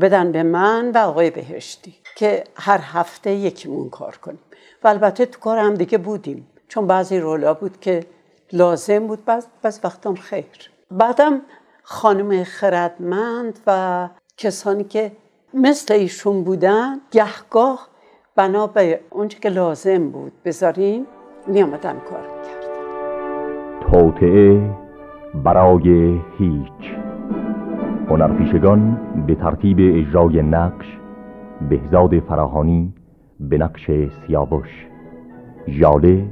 بدن 0.00 0.32
به 0.32 0.42
من 0.42 0.90
و 0.90 0.98
آقای 0.98 1.30
بهشتی 1.30 1.94
که 2.16 2.44
هر 2.56 2.80
هفته 2.82 3.30
یکیمون 3.30 3.90
کار 3.90 4.16
کنیم. 4.16 4.38
و 4.84 4.88
البته 4.88 5.26
تو 5.26 5.40
کار 5.40 5.58
هم 5.58 5.74
دیگه 5.74 5.98
بودیم 5.98 6.48
چون 6.68 6.86
بعضی 6.86 7.18
رولا 7.18 7.54
بود 7.54 7.80
که 7.80 8.04
لازم 8.52 9.06
بود 9.06 9.24
بعض, 9.24 9.46
بعض 9.62 9.80
خیر. 10.20 10.70
بعدم 10.90 11.42
خانم 11.82 12.44
خردمند 12.44 13.58
و 13.66 14.08
کسانی 14.36 14.84
که 14.84 15.12
مثل 15.54 15.94
ایشون 15.94 16.44
بودن 16.44 17.00
گهگاه 17.10 17.88
بنا 18.36 18.66
به 18.66 19.00
اونچه 19.10 19.38
که 19.38 19.48
لازم 19.48 20.10
بود 20.10 20.32
بذاریم 20.44 21.06
میامدم 21.46 22.00
کار. 22.00 22.20
می‌کرد 22.20 22.53
توطعه 23.94 24.70
برای 25.34 26.20
هیچ. 26.38 26.94
هنرپیشگان 28.08 29.00
به 29.26 29.34
ترتیب 29.34 29.76
اجرای 29.80 30.42
نقش 30.42 30.98
بهزاد 31.68 32.18
فراهانی 32.18 32.92
به 33.40 33.58
نقش 33.58 33.90
سیاوش. 34.26 34.86
ژاله 35.68 36.26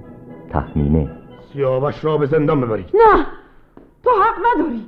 تخمینه 0.50 1.10
سیاوش 1.52 2.04
را 2.04 2.18
به 2.18 2.26
زندان 2.26 2.60
ببرید. 2.60 2.86
نه 2.94 3.26
تو 4.04 4.10
حق 4.10 4.60
نداری. 4.60 4.86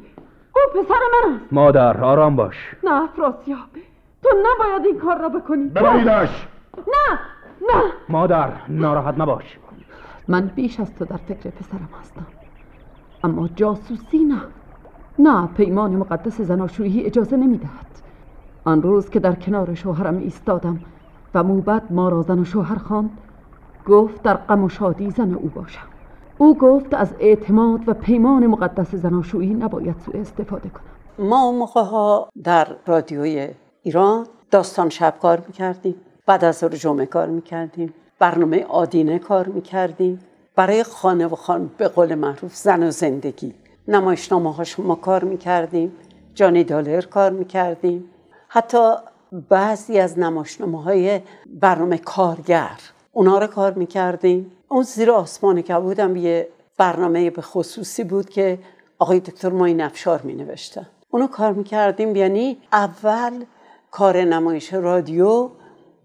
او 0.56 0.82
پسر 0.82 0.94
من 0.94 1.34
است. 1.34 1.52
مادر 1.52 2.04
آرام 2.04 2.36
باش. 2.36 2.74
نه 2.84 3.02
افراسیاب. 3.02 3.58
تو 4.22 4.28
نباید 4.28 4.86
این 4.86 4.98
کار 4.98 5.18
را 5.18 5.28
بکنی. 5.28 5.64
ببریدش. 5.64 6.48
نه 6.76 7.18
نه. 7.60 7.82
مادر 8.08 8.52
ناراحت 8.68 9.20
نباش. 9.20 9.58
من 10.28 10.50
بیش 10.54 10.80
از 10.80 10.94
تو 10.94 11.04
در 11.04 11.16
فکر 11.16 11.50
پسرم 11.50 11.88
هستم. 12.00 12.26
اما 13.24 13.48
جاسوسی 13.48 14.18
نه. 14.18 14.40
نه 15.18 15.46
پیمان 15.46 15.96
مقدس 15.96 16.40
زناشویی 16.40 17.02
اجازه 17.02 17.36
نمی‌دهد. 17.36 17.86
آن 18.64 18.82
روز 18.82 19.10
که 19.10 19.20
در 19.20 19.34
کنار 19.34 19.74
شوهرم 19.74 20.18
ایستادم 20.18 20.80
و 21.34 21.42
موبت 21.42 21.82
ما 21.90 22.08
را 22.08 22.22
زن 22.22 22.38
و 22.38 22.44
شوهر 22.44 22.78
خواند 22.78 23.10
گفت 23.86 24.22
در 24.22 24.34
غم 24.34 24.64
و 24.64 24.68
شادی 24.68 25.10
زن 25.10 25.34
او 25.34 25.48
باشم. 25.48 25.86
او 26.38 26.58
گفت 26.58 26.94
از 26.94 27.14
اعتماد 27.20 27.80
و 27.86 27.94
پیمان 27.94 28.46
مقدس 28.46 28.94
زناشویی 28.94 29.54
نباید 29.54 29.96
سوء 29.98 30.20
استفاده 30.20 30.68
کنم. 30.68 31.28
ما 31.28 31.42
اون 31.44 31.58
موقع 31.58 31.82
ها 31.82 32.28
در 32.44 32.66
رادیوی 32.86 33.48
ایران 33.82 34.26
داستان 34.50 34.88
شب 34.88 35.14
کار 35.22 35.42
می‌کردیم 35.46 35.94
بعد 36.26 36.44
از 36.44 36.56
ظهر 36.56 36.70
جمعه 36.70 37.06
کار 37.06 37.28
می‌کردیم 37.28 37.94
برنامه 38.18 38.64
آدینه 38.64 39.18
کار 39.18 39.46
می‌کردیم. 39.48 40.18
برای 40.56 40.82
خانه 40.82 41.26
و 41.26 41.37
خان 41.37 41.70
به 41.78 41.88
قول 41.88 42.14
معروف 42.14 42.56
زن 42.56 42.82
و 42.82 42.90
زندگی. 42.90 43.54
نمایشنامه 43.88 44.54
هاش 44.54 44.78
ما 44.78 44.94
کار 44.94 45.25
می‌کردیم 45.25 45.92
جانی 46.34 46.64
دالر 46.64 47.00
کار 47.00 47.30
می‌کردیم. 47.30 48.04
حتی 48.49 48.94
بعضی 49.49 49.99
از 49.99 50.18
نمایشنامه 50.18 50.82
های 50.82 51.20
برنامه 51.46 51.99
کارگر 51.99 52.80
اونا 53.12 53.38
رو 53.38 53.46
کار 53.46 53.73
می‌کردیم. 53.73 54.52
اون 54.68 54.82
زیر 54.82 55.11
آسمان 55.11 55.62
که 55.62 55.75
بودم 55.75 56.16
یه 56.16 56.49
برنامه 56.78 57.30
به 57.30 57.42
خصوصی 57.42 58.04
بود 58.04 58.28
که 58.28 58.58
آقای 58.99 59.20
دکتر 59.20 59.49
مای 59.49 59.75
نفشار 59.75 60.20
می 60.23 60.34
نوشتن 60.34 60.87
اونو 61.11 61.26
کار 61.26 61.52
می‌کردیم 61.52 62.16
یعنی 62.16 62.58
اول 62.73 63.44
کار 63.90 64.23
نمایش 64.23 64.73
رادیو 64.73 65.50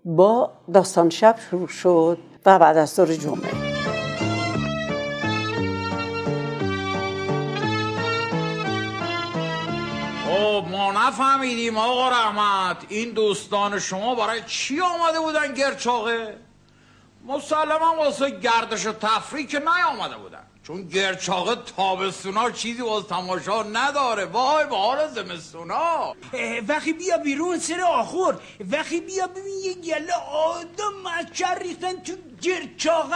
با 0.05 0.51
داستان 0.73 1.09
شب 1.09 1.35
شروع 1.49 1.67
شد 1.67 2.17
و 2.45 2.59
بعد 2.59 2.77
از 2.77 2.95
دور 2.95 3.13
جمعه. 3.13 3.68
نفهمیدیم 11.09 11.77
آقا 11.77 12.09
رحمت 12.09 12.85
این 12.89 13.11
دوستان 13.11 13.79
شما 13.79 14.15
برای 14.15 14.41
چی 14.47 14.81
آمده 14.81 15.19
بودن 15.19 15.53
گرچاقه؟ 15.53 16.37
مسلما 17.25 17.95
واسه 17.97 18.29
گردش 18.29 18.85
و 18.85 18.93
تفریح 18.93 19.47
که 19.47 19.59
نیامده 19.59 20.17
بودن. 20.17 20.43
چون 20.63 20.87
گرچاقه 20.87 21.55
تابستونا 21.55 22.51
چیزی 22.51 22.81
واسه 22.81 23.07
تماشا 23.07 23.63
نداره. 23.63 24.25
وای 24.25 24.65
به 24.65 24.77
حال 24.77 25.07
زمستونا. 25.07 26.13
وقتی 26.67 26.93
بیا 26.93 27.17
بیرون 27.17 27.59
سر 27.59 27.81
آخور. 27.81 28.39
وقتی 28.71 29.01
بیا 29.01 29.27
ببین 29.27 29.59
یه 29.63 29.73
گله 29.73 30.13
آدم 30.33 30.93
مچر 31.03 31.59
ریختن 31.59 31.95
تو 32.03 32.13
گرچاقه 32.41 33.15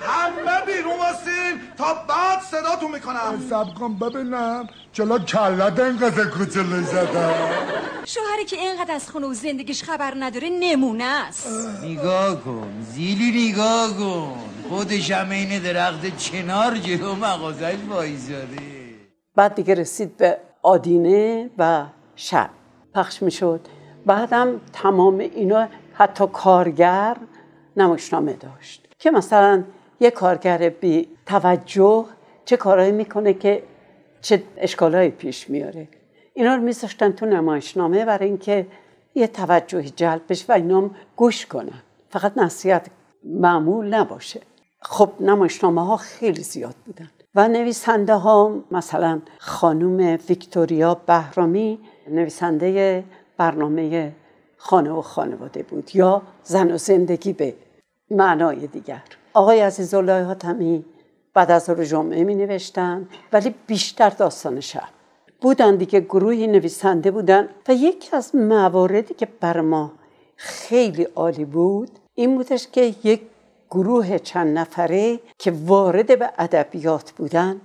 همه 0.00 0.66
بیرون 0.66 0.98
واسیم 0.98 1.60
تا 1.78 1.94
بعد 1.94 2.40
صداتون 2.40 2.90
می‌کنم. 2.90 3.42
سب 3.50 3.74
کن 3.74 3.98
ببینم. 3.98 4.66
چلا 4.92 5.18
کلت 5.18 5.80
انقدر 5.80 6.24
کچله 6.24 6.82
زده 6.82 7.34
شوهری 8.04 8.44
که 8.46 8.56
اینقدر 8.56 8.94
از 8.94 9.10
خونه 9.10 9.26
و 9.26 9.34
زندگیش 9.34 9.82
خبر 9.82 10.14
نداره 10.18 10.48
نمونه 10.60 11.04
است. 11.04 11.48
نگاه 11.82 12.40
کن 12.40 12.68
زیلی 12.80 13.52
نگاه 13.52 13.96
کن. 13.96 14.36
خودش 14.68 15.10
هم 15.10 15.30
این 15.30 15.62
درخت 15.62 16.16
چنار 16.16 16.76
جلو 16.76 17.14
مغازش 17.14 17.76
وایزاره 17.88 18.46
بعد 19.36 19.54
دیگه 19.54 19.74
رسید 19.74 20.16
به 20.16 20.38
آدینه 20.62 21.50
و 21.58 21.84
شب. 22.16 22.50
پخش 22.94 23.22
می‌شد. 23.22 23.60
بعدم 24.06 24.60
تمام 24.72 25.18
اینا 25.18 25.68
حتی 25.94 26.26
کارگر 26.32 27.16
نمایشنامه 27.76 28.32
داشت. 28.32 28.88
که 28.98 29.10
مثلا 29.10 29.64
یه 30.00 30.10
کارگر 30.10 30.68
بی 30.68 31.08
توجه 31.26 32.06
چه 32.44 32.56
کارهایی 32.56 32.92
می‌کنه 32.92 33.34
که 33.34 33.62
چه 34.20 34.42
اشکالهایی 34.56 35.10
پیش 35.10 35.50
میاره. 35.50 35.88
اینا 36.34 36.54
رو 36.54 36.62
میذاشتن 36.62 37.12
تو 37.12 37.26
نمایشنامه 37.26 38.04
برای 38.04 38.28
اینکه 38.28 38.66
یه 39.14 39.26
توجهی 39.26 39.90
جلب 39.90 40.22
بشه 40.28 40.44
و 40.48 40.52
اینا 40.52 40.90
گوش 41.16 41.46
کنن. 41.46 41.82
فقط 42.10 42.38
نصیحت 42.38 42.86
معمول 43.24 43.94
نباشه. 43.94 44.40
خب 44.82 45.10
نمایشنامه 45.20 45.86
ها 45.86 45.96
خیلی 45.96 46.42
زیاد 46.42 46.74
بودن. 46.86 47.10
و 47.34 47.48
نویسنده 47.48 48.14
ها 48.14 48.64
مثلا 48.70 49.20
خانوم 49.38 50.18
ویکتوریا 50.28 50.94
بهرامی 50.94 51.78
نویسنده 52.10 53.04
برنامه 53.36 54.12
خانه 54.66 54.90
و 54.90 55.02
خانواده 55.02 55.62
بود 55.62 55.96
یا 55.96 56.22
زن 56.42 56.72
و 56.72 56.78
زندگی 56.78 57.32
به 57.32 57.54
معنای 58.10 58.66
دیگر. 58.66 59.02
آقای 59.34 59.60
عزیزالله 59.60 60.24
حاتمی 60.24 60.84
بعد 61.34 61.50
از 61.50 61.70
رو 61.70 61.84
جمعه 61.84 62.24
می 62.24 62.34
نوشتن 62.34 63.08
ولی 63.32 63.54
بیشتر 63.66 64.10
داستان 64.10 64.60
شب 64.60 64.88
بودن 65.40 65.76
دیگه 65.76 66.00
گروهی 66.00 66.46
نویسنده 66.46 67.10
بودن 67.10 67.48
و 67.68 67.74
یکی 67.74 68.16
از 68.16 68.34
مواردی 68.34 69.14
که 69.14 69.28
بر 69.40 69.60
ما 69.60 69.92
خیلی 70.36 71.02
عالی 71.02 71.44
بود 71.44 71.90
این 72.14 72.36
بودش 72.36 72.68
که 72.68 72.94
یک 73.04 73.20
گروه 73.70 74.18
چند 74.18 74.58
نفره 74.58 75.20
که 75.38 75.52
وارد 75.66 76.18
به 76.18 76.30
ادبیات 76.38 77.12
بودن 77.12 77.60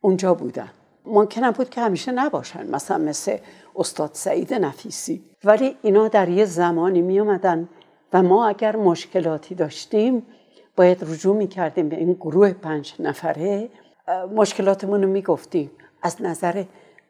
اونجا 0.00 0.34
بودن. 0.34 0.70
ممکنم 1.06 1.50
بود 1.50 1.70
که 1.70 1.80
همیشه 1.80 2.12
نباشن 2.12 2.70
مثلا 2.70 2.98
مثل 2.98 3.36
استاد 3.76 4.10
سعید 4.12 4.54
نفیسی. 4.54 5.24
ولی 5.44 5.76
اینا 5.82 6.08
در 6.08 6.28
یه 6.28 6.44
زمانی 6.44 7.02
می 7.02 7.20
اومدن 7.20 7.68
و 8.12 8.22
ما 8.22 8.48
اگر 8.48 8.76
مشکلاتی 8.76 9.54
داشتیم 9.54 10.22
باید 10.76 11.04
رجوع 11.04 11.36
می 11.36 11.48
کردیم 11.48 11.88
به 11.88 11.96
این 11.96 12.12
گروه 12.12 12.52
پنج 12.52 12.94
نفره. 12.98 13.68
مشکلاتمون 14.34 15.02
رو 15.02 15.08
می 15.08 15.22
گفتیم 15.22 15.70
از 16.02 16.22
نظر 16.22 16.64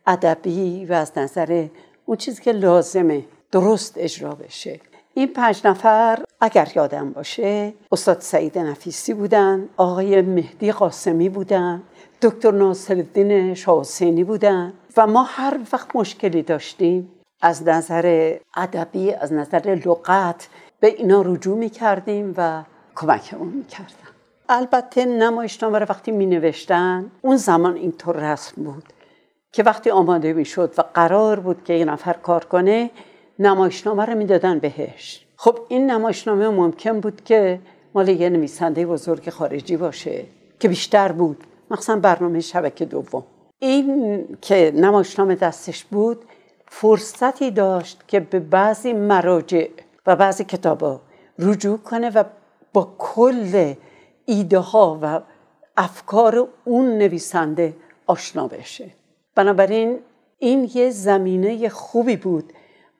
ادبی 0.07 0.85
و 0.85 0.92
از 0.92 1.12
نظر 1.16 1.66
اون 2.07 2.16
چیزی 2.16 2.42
که 2.42 2.52
لازمه 2.52 3.24
درست 3.52 3.94
اجرا 3.96 4.35
بشه. 4.35 4.81
این 5.14 5.33
پنج 5.33 5.61
نفر 5.64 6.24
اگر 6.40 6.72
یادم 6.76 7.12
باشه 7.12 7.74
استاد 7.92 8.20
سعید 8.20 8.59
نفیسی 8.59 9.14
بودن 9.14 9.68
آقای 9.76 10.22
مهدی 10.22 10.72
قاسمی 10.72 11.29
بودن. 11.29 11.83
دکتر 12.22 12.50
ناصرالدین 12.50 13.55
شاحسینی 13.55 14.24
بودن 14.24 14.72
و 14.96 15.07
ما 15.07 15.22
هر 15.22 15.59
وقت 15.72 15.96
مشکلی 15.96 16.42
داشتیم 16.42 17.12
از 17.40 17.68
نظر 17.68 18.37
ادبی 18.57 19.12
از 19.12 19.33
نظر 19.33 19.81
لغت 19.87 20.48
به 20.81 20.87
اینا 20.87 21.22
رجوع 21.22 21.59
می 21.59 21.70
کردیم 21.70 22.35
و 22.37 22.62
کمکمون 22.94 23.48
می 23.48 23.64
کردن. 23.64 24.09
البته 24.48 25.05
نمایشنامه 25.05 25.79
رو 25.79 25.87
وقتی 25.88 26.11
می 26.11 26.26
نوشتن 26.26 27.11
اون 27.22 27.37
زمان 27.37 27.76
اینطور 27.76 28.33
رسم 28.33 28.62
بود 28.62 28.85
که 29.52 29.62
وقتی 29.62 29.90
آماده 29.90 30.33
می 30.33 30.44
شد 30.44 30.74
و 30.79 30.83
قرار 30.94 31.40
بود 31.40 31.64
که 31.64 31.72
یه 31.72 31.85
نفر 31.85 32.12
کار 32.12 32.44
کنه 32.44 32.90
نمایشنامه 33.38 34.05
رو 34.05 34.14
می‌دادن 34.14 34.59
بهش 34.59 35.26
خب 35.37 35.59
این 35.68 35.90
نمایشنامه 35.90 36.48
ممکن 36.48 37.00
بود 37.00 37.24
که 37.24 37.61
مال 37.94 38.09
یه 38.09 38.31
نویسنده 38.31 38.87
بزرگ 38.87 39.31
خارجی 39.31 39.76
باشه 39.76 40.24
که 40.61 40.68
بیشتر 40.68 41.12
بود 41.12 41.44
مخصوصا 41.70 41.96
برنامه 41.96 42.40
شبکه 42.40 42.85
دوم. 42.85 43.24
این 43.59 44.38
که 44.40 44.72
نمایشنامه 44.74 45.35
دستش 45.35 45.85
بود 45.85 46.24
فرصتی 46.68 47.50
داشت 47.50 48.05
که 48.09 48.20
به 48.20 48.40
بعضی 48.40 48.92
مراجع 48.92 49.68
و 50.07 50.16
بعضی 50.16 50.44
کتابا 50.44 51.00
رجوع 51.38 51.79
کنه 51.79 52.11
و 52.11 52.24
با 52.72 52.94
کل 52.98 53.74
ایده 54.26 54.59
ها 54.59 54.98
و 55.02 55.20
افکار 55.76 56.48
اون 56.64 56.98
نویسنده 56.98 57.76
آشنا 58.07 58.48
بشه. 58.48 58.90
بنابراین 59.35 59.98
این 60.38 60.70
یه 60.74 60.90
زمینه 60.90 61.68
خوبی 61.68 62.16
بود 62.16 62.52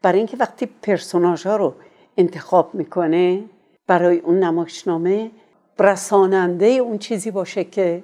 برای 0.02 0.18
اینکه 0.18 0.37
وقتی 0.37 0.66
پرسوناژ 0.83 1.46
ها 1.46 1.57
رو 1.57 1.74
انتخاب 2.16 2.74
می‌کنه 2.74 3.44
برای 3.87 4.18
اون 4.18 4.38
نمایشنامه 4.38 5.31
رساننده 5.79 6.66
اون 6.66 6.98
چیزی 6.98 7.31
باشه 7.31 7.64
که 7.64 8.02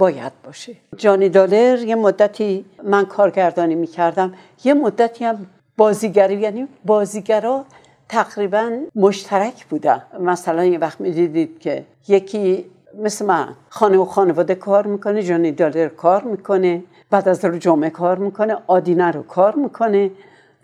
باید 0.00 0.32
باشه. 0.44 0.72
جانی 0.96 1.28
دالر 1.28 1.78
یه 1.78 1.94
مدتی 1.94 2.64
من 2.84 3.04
کارگردانی 3.04 3.74
می‌کردم. 3.74 4.34
یه 4.64 4.74
مدتی 4.74 5.24
هم 5.24 5.46
بازیگری 5.76 6.34
یعنی 6.34 6.68
بازیگرا 6.84 7.64
تقریبا 8.08 8.80
مشترک 8.94 9.66
بودن. 9.66 10.02
مثلا 10.20 10.64
یه 10.64 10.78
وقت 10.78 11.00
می‌دیدید 11.00 11.58
که 11.58 11.84
یکی 12.08 12.64
مثل 12.98 13.26
من 13.26 13.48
خانه 13.68 13.98
و 13.98 14.04
خانواده 14.04 14.54
کار 14.54 14.86
می‌کنه 14.86 15.22
جانی 15.22 15.52
دالر 15.52 15.88
کار 15.88 16.22
می‌کنه 16.22 16.82
بعد 17.10 17.28
از 17.28 17.44
رو 17.44 17.58
جمعه 17.58 17.90
کار 17.90 18.18
می‌کنه 18.18 18.56
آدینه 18.66 19.10
رو 19.10 19.22
کار 19.22 19.54
می‌کنه 19.54 20.10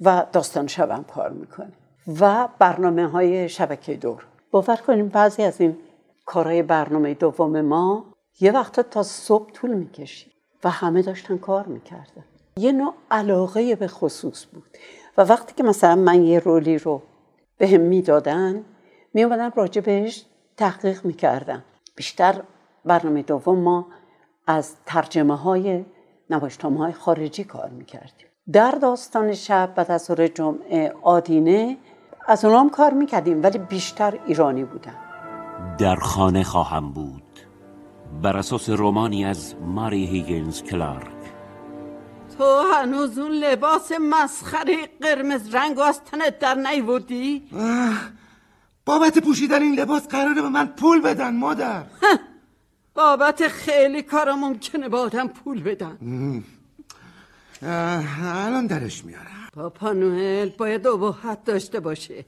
و 0.01 0.27
داستان 0.33 0.67
شبم 0.67 1.05
کار 1.15 1.31
می‌کنه 1.31 1.73
و 2.21 2.49
برنامه 2.59 3.07
های 3.07 3.49
شبکه 3.49 3.95
دور. 3.95 4.23
باور 4.51 4.77
کنیم 4.77 5.09
بعضی 5.09 5.43
از 5.43 5.61
این 5.61 5.77
کارهای 6.27 6.63
برنامه 6.63 7.15
دوم 7.15 7.61
ما 7.61 8.05
یه 8.41 8.53
وقتا 8.53 8.83
تا 8.83 9.03
صبح 9.03 9.51
طول 9.51 9.71
می‌کشید 9.75 10.33
و 10.65 10.71
همه 10.71 11.03
داشتن 11.03 11.39
کار 11.39 11.67
می‌کردن. 11.67 12.25
یه 12.57 12.73
نوع 12.73 12.95
علاقه 13.11 13.77
به 13.77 13.89
خصوص 13.89 14.47
بود. 14.53 14.65
و 15.19 15.23
وقتی 15.23 15.55
که 15.55 15.63
مثلا 15.63 15.95
من 15.95 16.23
یه 16.23 16.39
رولی 16.39 16.79
رو 16.79 17.03
به 17.59 17.69
هم 17.69 17.81
می‌دادن 17.81 18.65
میومدن 19.15 19.51
راجع 19.57 19.81
بهش 19.81 20.27
تحقیق 20.57 21.05
می‌کردن. 21.05 21.65
بیشتر 21.97 22.43
برنامه 22.85 23.23
دوم 23.23 23.59
ما 23.59 23.87
از 24.47 24.75
ترجمه 24.87 25.37
های 25.37 25.85
نوشتامه 26.31 26.79
های 26.79 26.93
خارجی 26.93 27.45
کار 27.45 27.69
می‌کردیم. 27.69 28.27
در 28.53 28.71
داستان 28.71 29.33
شب 29.33 29.75
بعد 29.75 29.91
از 29.91 30.05
ظهر 30.05 30.27
جمعه 30.27 30.93
آدینه 31.03 31.77
از 32.27 32.45
اونام 32.45 32.71
کار 32.71 32.93
می‌کردیم 32.93 33.43
ولی 33.43 33.59
بیشتر 33.59 34.19
ایرانی 34.27 34.65
بودن. 34.65 34.95
در 35.79 35.97
خانه 35.97 36.45
خواهم 36.45 36.93
بود. 36.93 37.23
بر 38.23 38.37
اساس 38.37 38.71
رومانی 38.71 39.25
از 39.25 39.55
ماری 39.61 40.07
هیگنز 40.07 40.63
کلارک. 40.63 41.17
تو 42.39 42.63
هنوز 42.75 43.19
اون 43.19 43.31
لباس 43.31 43.93
مسخره 44.01 44.77
قرمز 45.01 45.55
رنگ 45.55 45.79
و 45.79 45.81
از 45.81 46.01
تنت 46.05 46.39
در 46.39 46.55
نیوردی؟ 46.55 47.49
بابت 48.85 49.19
پوشیدن 49.19 49.63
این 49.63 49.75
لباس 49.81 50.09
قراره 50.09 50.43
به 50.43 50.49
من 50.49 50.67
پول 50.67 51.01
بدن 51.01 51.37
مادر. 51.37 51.85
بابت 52.95 53.49
خیلی 53.49 54.03
کارا 54.03 54.37
ممکنه 54.37 54.89
با 54.89 55.01
آدم 55.01 55.29
پول 55.29 55.63
بدن. 55.63 55.99
الان 57.63 58.67
درش 58.67 59.05
میارم. 59.05 59.49
پاپا 59.55 59.93
نوئل 59.93 60.49
باید 60.49 60.87
ابهت 60.87 61.45
داشته 61.45 61.81
باشه. 61.81 62.25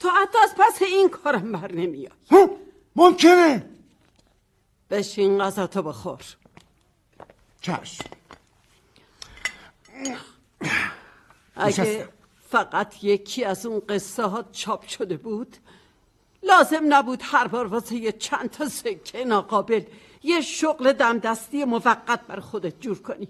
تو 0.00 0.08
حتی 0.08 0.38
از 0.42 0.54
پس 0.58 0.82
این 0.82 1.08
کارم 1.08 1.52
بر 1.52 1.72
نمیاد 1.72 2.12
ممکنه. 2.96 3.66
بشین 4.90 5.38
غذا 5.38 5.66
تو 5.66 5.82
بخور. 5.82 6.20
چشم. 7.60 8.04
اگه 11.56 12.08
فقط 12.48 13.04
یکی 13.04 13.44
از 13.44 13.66
اون 13.66 13.82
قصه 13.88 14.22
ها 14.22 14.44
چاپ 14.52 14.86
شده 14.86 15.16
بود 15.16 15.56
لازم 16.42 16.82
نبود 16.88 17.20
هر 17.22 17.46
بار 17.46 17.66
واسه 17.66 17.96
یه 17.96 18.12
چند 18.12 18.50
تا 18.50 18.68
سکه 18.68 19.24
ناقابل 19.24 19.84
یه 20.22 20.40
شغل 20.40 20.92
دمدستی 20.92 21.64
موقت 21.64 22.20
بر 22.26 22.40
خودت 22.40 22.80
جور 22.80 23.02
کنی. 23.02 23.28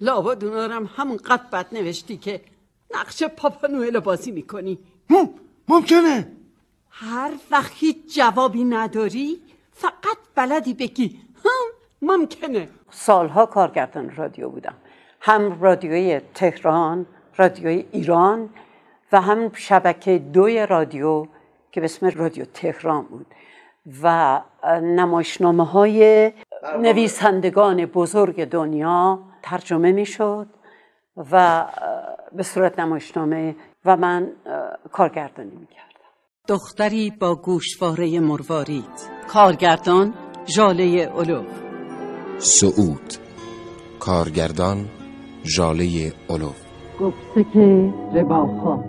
لابد 0.00 0.44
اونا 0.44 0.76
هم 0.76 0.90
همون 0.96 1.16
قد 1.16 1.50
بد 1.50 1.66
نوشتی 1.72 2.16
که 2.16 2.44
نقش 2.94 3.22
پاپا 3.22 3.68
نوئل 3.68 3.98
بازی 3.98 4.30
می‌کنی. 4.30 4.78
ممکنه. 5.68 6.32
هر 6.90 7.32
وقت 7.50 7.72
هیچ 7.74 7.96
جوابی 8.16 8.64
نداری 8.64 9.42
فقط 9.74 10.18
بلدی 10.34 10.74
بگی. 10.74 11.20
هم 11.44 11.64
ممکنه. 12.02 12.68
سالها 12.90 13.46
کارگردان 13.46 14.16
رادیو 14.16 14.48
بودم. 14.48 14.74
هم 15.20 15.60
رادیوی 15.60 16.20
تهران 16.34 17.06
رادیوی 17.36 17.86
ایران 17.92 18.50
و 19.12 19.20
هم 19.20 19.52
شبکه 19.52 20.18
دوی 20.18 20.66
رادیو 20.66 21.26
که 21.72 21.80
به 21.80 21.84
اسم 21.84 22.06
رادیو 22.06 22.44
تهران 22.44 23.02
بود. 23.04 23.26
و 24.02 24.40
نمایشنامه 24.82 25.64
های 25.64 26.32
نویسندگان 26.78 27.86
بزرگ 27.86 28.44
دنیا 28.44 29.18
ترجمه 29.42 29.92
می 29.92 30.06
شد 30.06 30.46
و 31.32 31.64
به 32.32 32.42
صورت 32.42 32.78
نمایشنامه 32.78 33.56
و 33.84 33.96
من 33.96 34.32
کارگردانی 34.92 35.56
می 35.56 35.66
کردم 35.66 35.84
دختری 36.48 37.10
با 37.20 37.34
گوشواره 37.34 38.20
مروارید. 38.20 39.13
کارگردان 39.34 40.14
ژاله 40.56 40.84
اولو 40.84 41.42
سعود. 42.38 43.08
کارگردان 44.00 44.76
ژاله 45.56 46.12
اولو 46.28 46.50
گفته 47.00 47.44
که 47.52 47.92
رباخان 48.14 48.84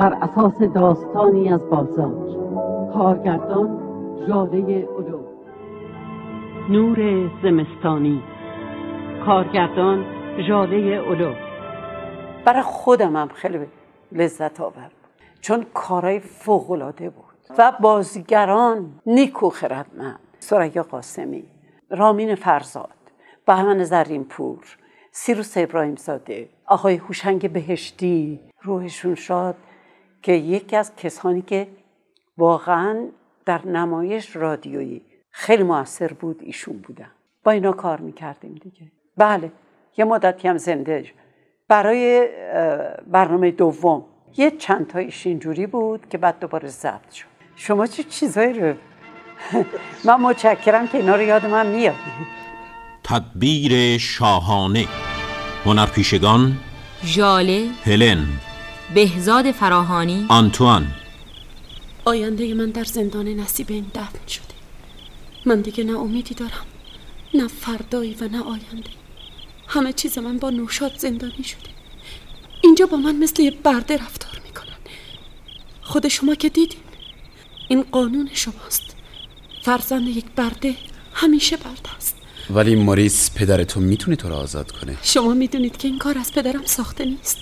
بر 0.00 0.14
اساس 0.22 0.62
داستانی 0.74 1.52
از 1.52 1.60
بازار. 1.70 2.12
کارگردان 2.94 3.68
ژاله 4.28 4.88
اولو 4.96 5.20
نور 6.70 7.30
زمستانی. 7.42 8.22
کارگردان 9.26 10.04
ژاله 10.48 10.76
اولو 10.76 11.34
برای 12.46 12.62
خودم 12.62 13.16
هم 13.16 13.28
خیلی 13.28 13.66
لذت 14.12 14.60
آور 14.60 14.90
چون 15.40 15.66
کارهای 15.74 16.20
فوقالعاده 16.20 17.10
بود. 17.10 17.23
و 17.58 17.72
بازیگران 17.80 19.00
نیکو 19.06 19.50
خردمند. 19.50 20.20
سریا 20.38 20.82
قاسمی 20.82 21.44
رامین 21.90 22.34
فرزاد 22.34 22.88
بهمن 23.46 23.84
زرین 23.84 24.24
پور 24.24 24.78
سیروس 25.12 25.56
ابراهیم 25.56 25.96
زاده 25.96 26.48
آقای 26.66 26.96
هوشنگ 26.96 27.52
بهشتی. 27.52 28.40
روحشون 28.62 29.14
شاد 29.14 29.56
که 30.22 30.32
یکی 30.32 30.76
از 30.76 30.96
کسانی 30.96 31.42
که 31.42 31.68
واقعا 32.38 33.08
در 33.46 33.66
نمایش 33.66 34.36
رادیویی 34.36 35.02
خیلی 35.30 35.62
موثر 35.62 36.12
بود 36.12 36.40
ایشون 36.42 36.78
بودن. 36.78 37.10
با 37.44 37.52
اینا 37.52 37.72
کار 37.72 38.00
می‌کردیم 38.00 38.54
دیگه. 38.54 38.92
بله 39.16 39.52
یه 39.96 40.04
مدتی 40.04 40.48
هم 40.48 40.58
زنده 40.58 41.06
برای 41.68 42.28
برنامه 43.06 43.50
دوم. 43.50 44.04
یه 44.36 44.50
چند 44.50 44.86
تایش 44.86 45.26
اینجوری 45.26 45.66
بود 45.66 46.08
که 46.08 46.18
بعد 46.18 46.38
دوباره 46.38 46.68
ضبط 46.68 47.10
شد. 47.10 47.33
شما 47.56 47.86
چه 47.86 48.04
چیزایی 48.04 48.52
رو؟ 48.52 48.74
من 50.04 50.14
متشکرم 50.20 50.88
که 50.88 50.98
اینا 50.98 51.14
رو 51.16 51.22
یاد 51.22 51.46
من 51.46 51.66
میاد. 51.66 51.94
تدبیر 53.04 53.98
شاهانه. 53.98 54.88
هنرپیشگان 55.64 56.58
ژاله 57.04 57.68
هلن 57.84 58.26
بهزاد 58.94 59.50
فراهانی 59.52 60.26
آنتوان. 60.28 60.86
آینده 62.04 62.54
من 62.54 62.70
در 62.70 62.84
زندان 62.84 63.28
نصیب 63.28 63.66
این 63.70 63.86
دفن 63.94 64.26
شده. 64.28 64.54
من 65.46 65.60
دیگه 65.60 65.84
نه 65.84 65.98
امیدی 65.98 66.34
دارم 66.34 66.66
نه 67.34 67.48
فردایی 67.48 68.16
و 68.20 68.28
نه 68.28 68.42
آینده. 68.42 68.90
همه 69.68 69.92
چیز 69.92 70.18
من 70.18 70.38
با 70.38 70.50
نوشاد 70.50 70.98
زندانی 70.98 71.44
شده. 71.44 71.70
اینجا 72.62 72.86
با 72.86 72.96
من 72.96 73.16
مثل 73.16 73.42
یه 73.42 73.50
برده 73.50 73.94
رفتار 73.94 74.40
می‌کنن. 74.44 74.76
خود 75.82 76.08
شما 76.08 76.34
که 76.34 76.48
دیدین. 76.48 76.80
این 77.68 77.82
قانون 77.82 78.30
شماست. 78.32 78.96
فرزند 79.64 80.08
یک 80.08 80.24
برده 80.36 80.74
همیشه 81.14 81.56
برده 81.56 81.94
است. 81.96 82.16
ولی 82.50 82.74
موریس 82.74 83.30
پدر 83.34 83.64
تو 83.64 83.80
می‌تونه 83.80 84.16
تو 84.16 84.28
رو 84.28 84.34
آزاد 84.34 84.72
کنه. 84.72 84.98
شما 85.02 85.34
می‌دونید 85.34 85.76
که 85.76 85.88
این 85.88 85.98
کار 85.98 86.18
از 86.18 86.32
پدرم 86.32 86.66
ساخته 86.66 87.04
نیست. 87.04 87.38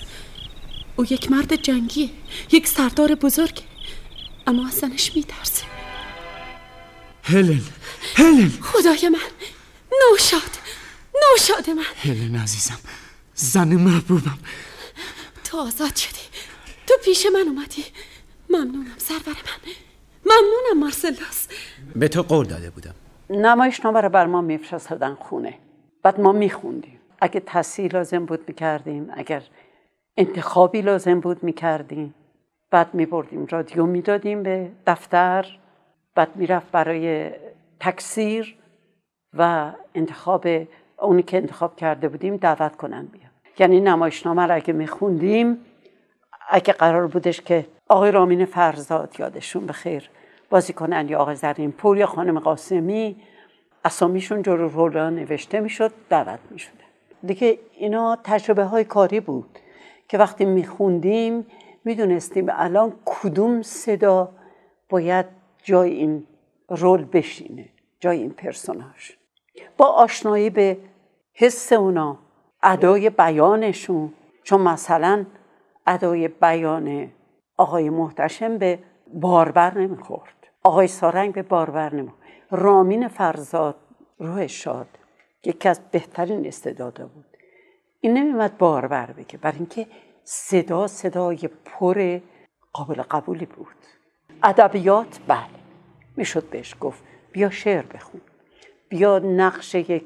او 0.95 1.05
یک 1.05 1.31
مرد 1.31 1.55
جنگیه 1.55 2.09
یک 2.51 2.67
سردار 2.67 3.15
بزرگه. 3.15 3.61
اما 4.47 4.67
از 4.67 4.73
زنش 4.73 5.15
میترسه. 5.15 5.63
هلن 7.23 7.61
هلن 8.15 8.49
خدای 8.61 9.09
من 9.09 9.19
نوشاد 10.11 10.51
نوشاد 11.31 11.69
من. 11.69 12.11
هلن 12.11 12.35
عزیزم 12.35 12.79
زن 13.35 13.67
محبوبم. 13.67 14.39
تو 15.43 15.57
آزاد 15.57 15.95
شدی. 15.95 16.23
تو 16.87 16.93
پیش 17.05 17.25
من 17.33 17.47
اومدی. 17.47 17.85
ممنونم 18.49 18.95
سرور 18.97 19.21
من. 19.27 19.73
ممنونم 20.25 20.79
مارسلاس 20.79 21.47
به 21.95 22.07
تو 22.07 22.21
قول 22.21 22.45
داده 22.45 22.69
بودم. 22.69 22.93
نمایشنامه 23.29 24.01
رو 24.01 24.09
بر 24.09 24.25
ما 24.25 24.41
میفرستادن 24.41 25.13
خونه. 25.13 25.53
بعد 26.03 26.19
ما 26.19 26.31
میخوندیم. 26.31 26.99
اگه 27.21 27.39
تحصیل 27.39 27.95
لازم 27.95 28.25
بود 28.25 28.39
می‌کردیم 28.47 29.09
اگر 29.13 29.43
انتخابی 30.17 30.81
لازم 30.81 31.19
بود 31.19 31.43
می‌کردیم. 31.43 32.13
بعد 32.71 32.93
میبردیم 32.93 33.47
رادیو 33.49 33.85
می‌دادیم 33.85 34.43
به 34.43 34.71
دفتر. 34.87 35.57
بعد 36.15 36.35
می‌رفت 36.35 36.71
برای 36.71 37.31
تکثیر 37.79 38.55
و 39.33 39.71
انتخاب 39.95 40.47
اونی 40.97 41.23
که 41.23 41.37
انتخاب 41.37 41.75
کرده 41.75 42.09
بودیم 42.09 42.37
دعوت 42.37 42.75
کنن 42.75 43.05
بیا 43.05 43.21
یعنی 43.59 43.79
نمایشنامه 43.79 44.41
رو 44.41 44.55
اگه 44.55 44.73
میخوندیم 44.73 45.57
اگه 46.49 46.73
قرار 46.73 47.07
بودش 47.07 47.41
که 47.41 47.65
آقای 47.89 48.11
رامین 48.11 48.45
فرزاد 48.45 49.15
یادشون 49.19 49.65
بخیر 49.65 50.09
بازی 50.49 50.73
کنن 50.73 51.09
یا 51.09 51.19
آقای 51.19 51.35
زرین 51.35 51.71
پور 51.71 51.97
یا 51.97 52.05
خانم 52.05 52.39
قاسمی 52.39 53.15
اسامیشون 53.85 54.41
جلو 54.41 54.67
رولا 54.67 55.09
نوشته 55.09 55.59
می‌شد 55.59 55.91
دعوت 56.09 56.39
می‌شده 56.51 56.83
دیگه 57.23 57.59
اینا 57.77 58.17
تجربه 58.23 58.63
های 58.63 58.83
کاری 58.83 59.19
بود 59.19 59.59
که 60.07 60.17
وقتی 60.17 60.45
میخوندیم 60.45 61.47
می‌دونستیم 61.85 62.45
الان 62.49 62.93
کدوم 63.05 63.61
صدا 63.61 64.29
باید 64.89 65.25
جای 65.63 65.91
این 65.91 66.27
رول 66.69 67.05
بشینه 67.05 67.69
جای 67.99 68.19
این 68.19 68.29
پرسوناژ. 68.29 69.11
با 69.77 69.85
آشنایی 69.85 70.49
به 70.49 70.77
حس 71.33 71.73
اونا 71.73 72.17
ادای 72.63 73.09
بیانشون 73.09 74.13
چون 74.43 74.61
مثلا 74.61 75.25
ادای 75.87 76.27
بیان 76.27 77.11
آقای 77.57 77.89
محتشم 77.89 78.57
به 78.57 78.79
باربر 79.13 79.77
نمی‌خورد. 79.77 80.47
آقای 80.63 80.87
سارنگ 80.87 81.33
به 81.33 81.41
باربر 81.41 81.95
نمی‌خورد. 81.95 82.23
رامین 82.51 83.07
فرزاد 83.07 83.75
روح 84.19 84.47
شاد 84.47 84.87
یکی 85.43 85.69
از 85.69 85.81
بهترین 85.91 86.47
استعدادا 86.47 87.07
بود. 87.07 87.25
این 88.01 88.13
نمیمد 88.13 88.57
باربر 88.57 89.11
بگه 89.11 89.37
برای 89.37 89.57
اینکه 89.57 89.87
صدا 90.23 90.87
صدای 90.87 91.49
پر 91.65 92.19
قابل 92.73 93.01
قبولی 93.01 93.45
بود. 93.45 93.75
ادبیات 94.43 95.19
بله 95.27 95.45
می‌شد 96.17 96.49
بهش 96.49 96.75
گفت 96.81 97.03
بیا 97.31 97.49
شعر 97.49 97.85
بخون 97.85 98.21
بیا 98.89 99.19
نقش 99.19 99.75
یک 99.75 100.05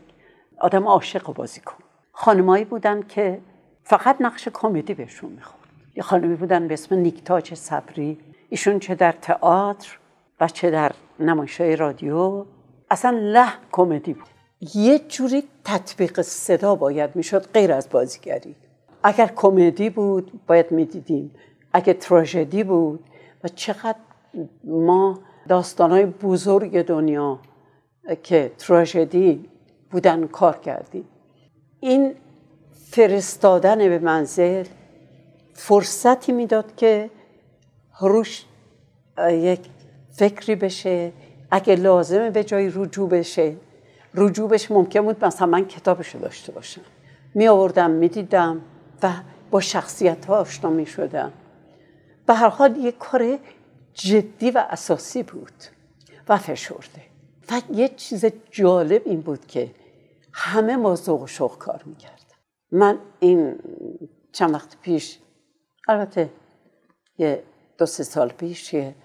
آدم 0.60 0.88
عاشق 0.88 1.34
بازی 1.34 1.62
کن. 1.62 1.78
خانمایی 2.12 2.66
بودن 2.66 3.02
که 3.02 3.42
فقط 3.84 4.18
نقش 4.20 4.48
کمدی 4.54 4.94
بهشون 4.94 5.32
می‌خورد. 5.32 5.67
یه 5.98 6.04
خانمی 6.04 6.36
بودن 6.36 6.68
به 6.68 6.74
اسم 6.74 6.96
نیکتاج 6.96 7.54
صبری. 7.54 8.18
ایشون 8.50 8.80
چه 8.80 8.96
در 8.96 9.12
تئاتر 9.12 10.00
و 10.40 10.48
چه 10.48 10.72
در 10.72 10.92
نمایشهای 11.20 11.76
رادیو. 11.76 12.46
اصلا 12.92 13.18
له 13.22 13.50
کمدی 13.72 14.14
بود. 14.14 14.28
یه 14.76 15.00
جوری 15.00 15.44
تطبیق 15.64 16.22
صدا 16.22 16.76
باید 16.76 17.16
می‌شد 17.16 17.52
غیر 17.54 17.72
از 17.72 17.90
بازیگری. 17.90 18.56
اگر 19.04 19.32
کمدی 19.36 19.90
بود 19.90 20.42
باید 20.48 20.72
می‌دیدیم. 20.72 21.32
اگر 21.74 21.94
تراژدی 21.94 22.64
بود 22.64 23.04
و 23.44 23.48
چقدر 23.48 24.00
ما 24.64 25.20
داستانهای 25.50 26.06
بزرگ 26.06 26.82
دنیا 26.82 27.40
که 28.24 28.52
تراژدی 28.58 29.50
بودن 29.92 30.28
کار 30.28 30.58
کردیم. 30.58 31.08
این 31.80 32.16
فرستادن 32.92 33.78
به 33.78 34.00
منزل 34.00 34.66
فرصتی 35.58 36.32
می‌داد 36.32 36.76
که 36.76 37.10
روش 38.00 38.46
یک 39.30 39.60
فکری 40.12 40.56
بشه 40.56 41.12
اگه 41.52 41.76
لازمه 41.76 42.30
به 42.30 42.44
جای 42.44 42.72
رجوع 42.76 43.10
بشه. 43.10 43.56
رجوع 44.14 44.50
بشه 44.50 44.74
ممکن 44.74 45.02
بود 45.02 45.26
مثلا 45.26 45.48
من 45.48 45.66
کتابش 45.66 46.16
داشته 46.16 46.52
باشم. 46.52 46.82
می 47.36 47.48
آوردم 47.48 47.92
می 47.92 48.08
دیدم 48.08 48.62
و 49.04 49.14
با 49.52 49.62
شخصیت 49.62 50.26
ها 50.26 50.38
آشنا 50.38 50.70
می 50.70 50.86
شدم 50.86 51.34
به 52.26 52.34
هر 52.34 52.50
حال 52.50 52.78
یک 52.78 52.98
کار 52.98 53.40
جدی 53.94 54.52
و 54.52 54.66
اساسی 54.70 55.24
بود 55.24 55.64
و 56.30 56.38
فشرده. 56.38 57.02
و 57.52 57.62
یه 57.74 57.90
چیز 57.90 58.26
جالب 58.52 59.02
این 59.06 59.22
بود 59.22 59.46
که 59.46 59.72
همه 60.34 60.78
با 60.78 60.96
ذوق 60.96 61.22
و 61.22 61.28
شوق 61.28 61.58
کار 61.58 61.84
می‌کردن 61.86 62.16
من 62.72 62.98
این 63.20 63.60
چند 64.32 64.54
وقت 64.54 64.78
پیش 64.82 65.20
البته 65.88 66.30
یه 67.18 67.44
دو 67.78 67.86
سه 67.86 68.04
سال 68.04 68.30
پیش 68.30 68.74
یه 68.74 68.96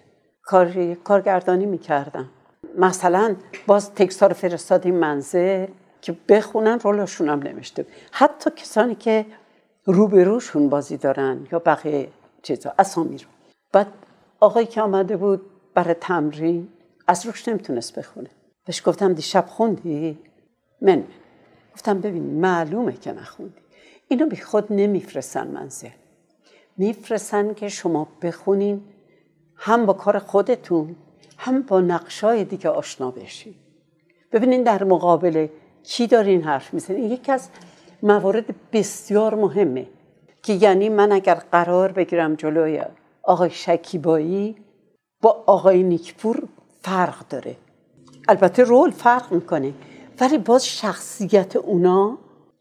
کار 0.42 0.94
کارگردانی 0.94 1.66
می‌کردم. 1.66 2.30
مثلا 2.78 3.36
باز 3.66 3.94
تکستا 3.94 4.26
رو 4.26 4.34
فرستادیم 4.34 4.94
منزل 4.94 5.66
که 6.00 6.16
بخونن 6.28 6.78
رولشون 6.78 7.28
هم 7.28 7.42
نمیشته 7.42 7.86
حتی 8.12 8.50
کسانی 8.50 8.94
که 8.94 9.26
روبروشون 9.84 10.68
بازی 10.68 10.96
دارن 10.96 11.46
یا 11.52 11.58
بقیه 11.58 12.08
چیزا 12.42 12.74
اسامی 12.78 13.18
رو 13.18 13.28
بعد 13.72 13.86
آقایی 14.40 14.66
که 14.66 14.82
آمده 14.82 15.16
بود 15.16 15.40
برای 15.74 15.94
تمرین 15.94 16.68
از 17.06 17.26
روش 17.26 17.48
نمی‌تونست 17.48 17.98
بخونه. 17.98 18.30
بهش 18.66 18.82
گفتم 18.88 19.12
دیشب 19.12 19.46
خوندی؟ 19.46 20.18
من 20.80 21.04
گفتم 21.74 22.00
ببین 22.00 22.22
معلومه 22.22 22.92
که 22.92 23.12
نخوندی. 23.12 23.62
اینو 24.08 24.26
بی 24.26 24.36
خود 24.36 24.72
نمیفرستن 24.72 25.46
منزل. 25.46 25.88
میفرستن 26.76 27.54
که 27.54 27.68
شما 27.68 28.08
بخونین. 28.22 28.82
هم 29.56 29.86
با 29.86 29.92
کار 29.92 30.18
خودتون 30.18 30.96
هم 31.38 31.62
با 31.62 31.80
نقشای 31.80 32.44
دیگه 32.44 32.68
آشنا 32.68 33.10
بشین. 33.10 33.54
ببینین 34.32 34.62
در 34.62 34.84
مقابل 34.84 35.46
کی 35.82 36.06
دارین 36.06 36.42
حرف 36.42 36.74
می‌زنین 36.74 37.12
یکی 37.12 37.32
از 37.32 37.48
موارد 38.02 38.44
بسیار 38.72 39.34
مهمه 39.34 39.86
که 40.42 40.52
یعنی 40.52 40.88
من 40.88 41.12
اگر 41.12 41.34
قرار 41.34 41.92
بگیرم 41.92 42.34
جلوی 42.34 42.82
آقای 43.22 43.50
شکیبایی 43.50 44.56
با 45.22 45.44
آقای 45.46 45.82
نیکپور 45.82 46.48
فرق 46.80 47.28
داره. 47.28 47.56
البته 48.28 48.64
رول 48.64 48.90
فرق 48.90 49.32
می‌کنه. 49.32 49.72
ولی 50.20 50.38
باز 50.38 50.66
شخصیت 50.66 51.56
اونا 51.56 52.18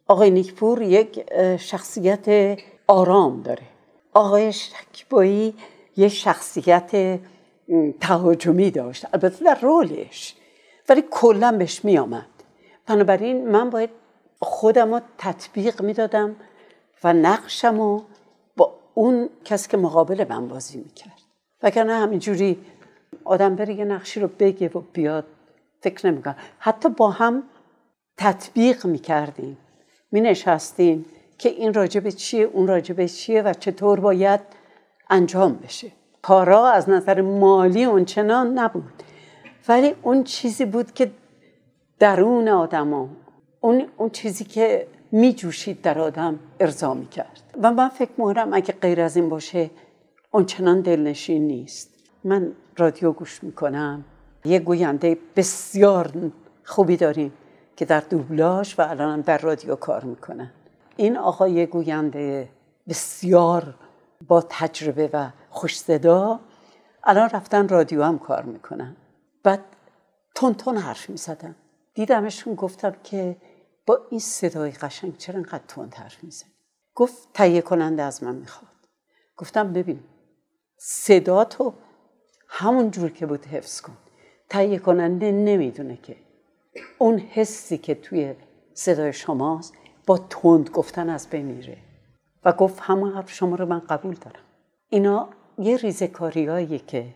آقای 0.08 0.30
نیکپور 0.30 0.82
یک 0.82 1.34
شخصیت 1.58 2.58
آرام 2.88 3.41
داره. 3.41 3.71
آقای 4.13 4.54
شکیبایی 4.54 5.56
یک 5.97 6.13
شخصیت 6.13 7.19
تهاجمی 8.00 8.71
داشت. 8.71 9.06
البته 9.13 9.45
در 9.45 9.60
رولش 9.62 10.36
ولی 10.89 11.04
کلا 11.12 11.52
بهش 11.52 11.86
میآمد. 11.86 12.26
بنابراین 12.86 13.47
من 13.47 13.69
باید 13.69 13.89
خودم 14.39 14.93
رو 14.93 15.02
تطبیق 15.17 15.82
می‌دادم 15.82 16.36
و 17.04 17.13
نقشم 17.13 17.78
رو 17.78 18.04
با 18.58 18.76
اون 18.93 19.30
کسی 19.45 19.69
که 19.69 19.78
مقابل 19.78 20.26
من 20.30 20.47
بازی 20.47 20.78
می‌کرد. 20.78 21.21
وگرنه 21.63 21.93
همینجوری 21.93 22.60
آدم 23.24 23.56
بره 23.56 23.74
یه 23.74 23.86
نقشی 23.86 24.19
رو 24.19 24.28
بگه 24.28 24.69
و 24.69 24.82
بیاد 24.93 25.26
فکر 25.82 26.12
نمی‌کنم. 26.12 26.36
حتی 26.60 26.89
با 26.89 27.10
هم 27.10 27.43
تطبیق 28.17 28.86
می‌کردیم. 28.86 29.58
می 30.12 30.21
نشستیم 30.21 31.06
که 31.41 31.49
این 31.49 31.73
راجبه 31.73 32.12
چیه 32.12 32.43
اون 32.43 32.67
راجبه 32.67 33.08
چیه 33.08 33.41
و 33.41 33.54
چطور 33.54 33.99
باید 33.99 34.39
انجام 35.10 35.54
بشه. 35.54 35.91
کارا 36.21 36.67
از 36.67 36.89
نظر 36.89 37.21
مالی 37.21 37.84
اونچنان 37.84 38.60
نبود. 38.60 39.04
ولی 39.67 39.95
اون 40.01 40.23
چیزی 40.23 40.65
بود 40.65 40.91
که 40.91 41.12
درون 41.99 42.47
آدم 42.47 42.93
اون, 43.62 43.88
اون 43.97 44.10
چیزی 44.10 44.43
که 44.43 44.88
می 45.12 45.34
جوشید 45.34 45.82
در 45.82 45.99
آدم 45.99 46.39
ارضا 46.60 46.93
می 46.93 47.08
کرد 47.08 47.41
و 47.62 47.71
من 47.71 47.89
فکر 47.89 48.12
می‌کنم 48.17 48.49
اگه 48.54 48.73
غیر 48.82 49.01
از 49.01 49.15
این 49.15 49.30
باشه 49.30 49.69
اونچنان 50.32 50.82
دلنشین 50.82 51.47
نیست. 51.47 51.89
من 52.23 52.51
رادیو 52.77 53.12
گوش 53.12 53.43
می‌کنم. 53.43 54.06
یه 54.45 54.60
گوینده 54.60 55.17
بسیار 55.36 56.12
خوبی 56.63 56.97
داریم 56.97 57.34
که 57.75 57.86
در 57.86 57.99
دوبلاژ 57.99 58.75
و 58.80 58.82
الان 58.82 59.21
در 59.21 59.38
رادیو 59.38 59.75
کار 59.75 60.04
می‌کنن 60.04 60.51
این 60.95 61.17
آقای 61.17 61.65
گوینده 61.65 62.49
بسیار 62.89 63.75
با 64.27 64.41
تجربه 64.49 65.10
و 65.13 65.30
خوش 65.49 65.80
صدا 65.80 66.39
الان 67.04 67.30
رفتن 67.30 67.67
رادیو 67.67 68.04
هم 68.04 68.19
کار 68.19 68.43
می‌کنن. 68.43 68.95
بعد 69.43 69.63
تون 70.36 70.54
تون 70.54 70.77
حرف 70.77 71.10
می‌زدن. 71.10 71.56
دیدمشون 71.93 72.56
گفتم 72.56 72.95
که 73.04 73.38
با 73.86 73.99
این 74.10 74.19
صدای 74.19 74.71
قشنگ 74.71 75.17
چرا 75.17 75.36
انقدر 75.36 75.63
تند 75.67 75.93
حرف 75.93 76.23
می‌زنی؟ 76.23 76.51
گفت 76.95 77.30
تهیه 77.34 77.62
کننده 77.62 78.04
از 78.04 78.23
من 78.23 78.36
می‌خواد. 78.36 78.71
گفتم 79.38 79.73
ببین 79.73 79.99
صدا 80.77 81.43
تو 81.43 81.73
همون 82.47 82.91
جور 82.91 83.10
که 83.10 83.25
بود 83.25 83.45
حفظ 83.45 83.82
کن. 83.82 83.97
تهیه 84.49 84.80
کننده 84.80 85.32
نمی‌دونه 85.32 85.97
که 85.97 86.15
اون 86.97 87.17
حسی 87.17 87.77
که 87.77 87.95
توی 87.95 88.36
صدای 88.73 89.13
شماست 89.13 89.73
با 90.08 90.18
تند 90.18 90.70
گفتن 90.70 91.10
از 91.10 91.30
بین 91.30 91.64
و 92.46 92.52
گفت 92.52 92.80
همون 92.82 93.14
حرف 93.14 93.32
شما 93.32 93.56
رو 93.56 93.66
من 93.66 93.80
قبول 93.80 94.16
دارم. 94.16 94.44
اینا 94.90 95.30
یه 95.58 95.78
ریزکاریایی 95.78 96.80
که 96.80 97.14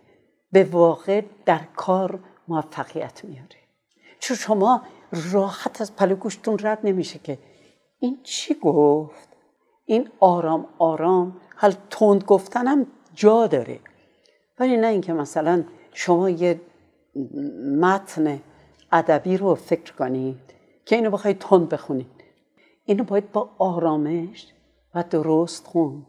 به 0.51 0.63
واقع 0.63 1.21
در 1.45 1.61
کار 1.75 2.19
موفقیت 2.47 3.25
میاره. 3.25 3.57
چون 4.19 4.37
شما 4.37 4.81
راحت 5.31 5.81
از 5.81 5.95
پلو 5.95 6.15
گوشتون 6.15 6.59
رد 6.61 6.79
نمیشه 6.83 7.19
که 7.19 7.37
این 7.99 8.19
چی 8.23 8.53
گفت؟ 8.53 9.29
این 9.85 10.09
آرام 10.19 10.67
آرام 10.77 11.37
حال 11.55 11.73
تند 11.89 12.23
گفتنم 12.23 12.87
جا 13.13 13.47
داره. 13.47 13.79
ولی 14.59 14.77
نه 14.77 14.87
اینکه 14.87 15.13
مثلا 15.13 15.63
شما 15.93 16.29
یه 16.29 16.61
متن 17.79 18.41
ادبی 18.91 19.37
رو 19.37 19.55
فکر 19.55 19.93
کنید 19.93 20.39
که 20.85 20.95
اینو 20.95 21.11
بخواید 21.11 21.39
تند 21.39 21.69
بخونید 21.69 22.14
اینو 22.85 23.03
باید 23.03 23.31
با 23.31 23.49
آرامش 23.57 24.47
و 24.95 25.03
درست 25.09 25.67
خوند 25.67 26.05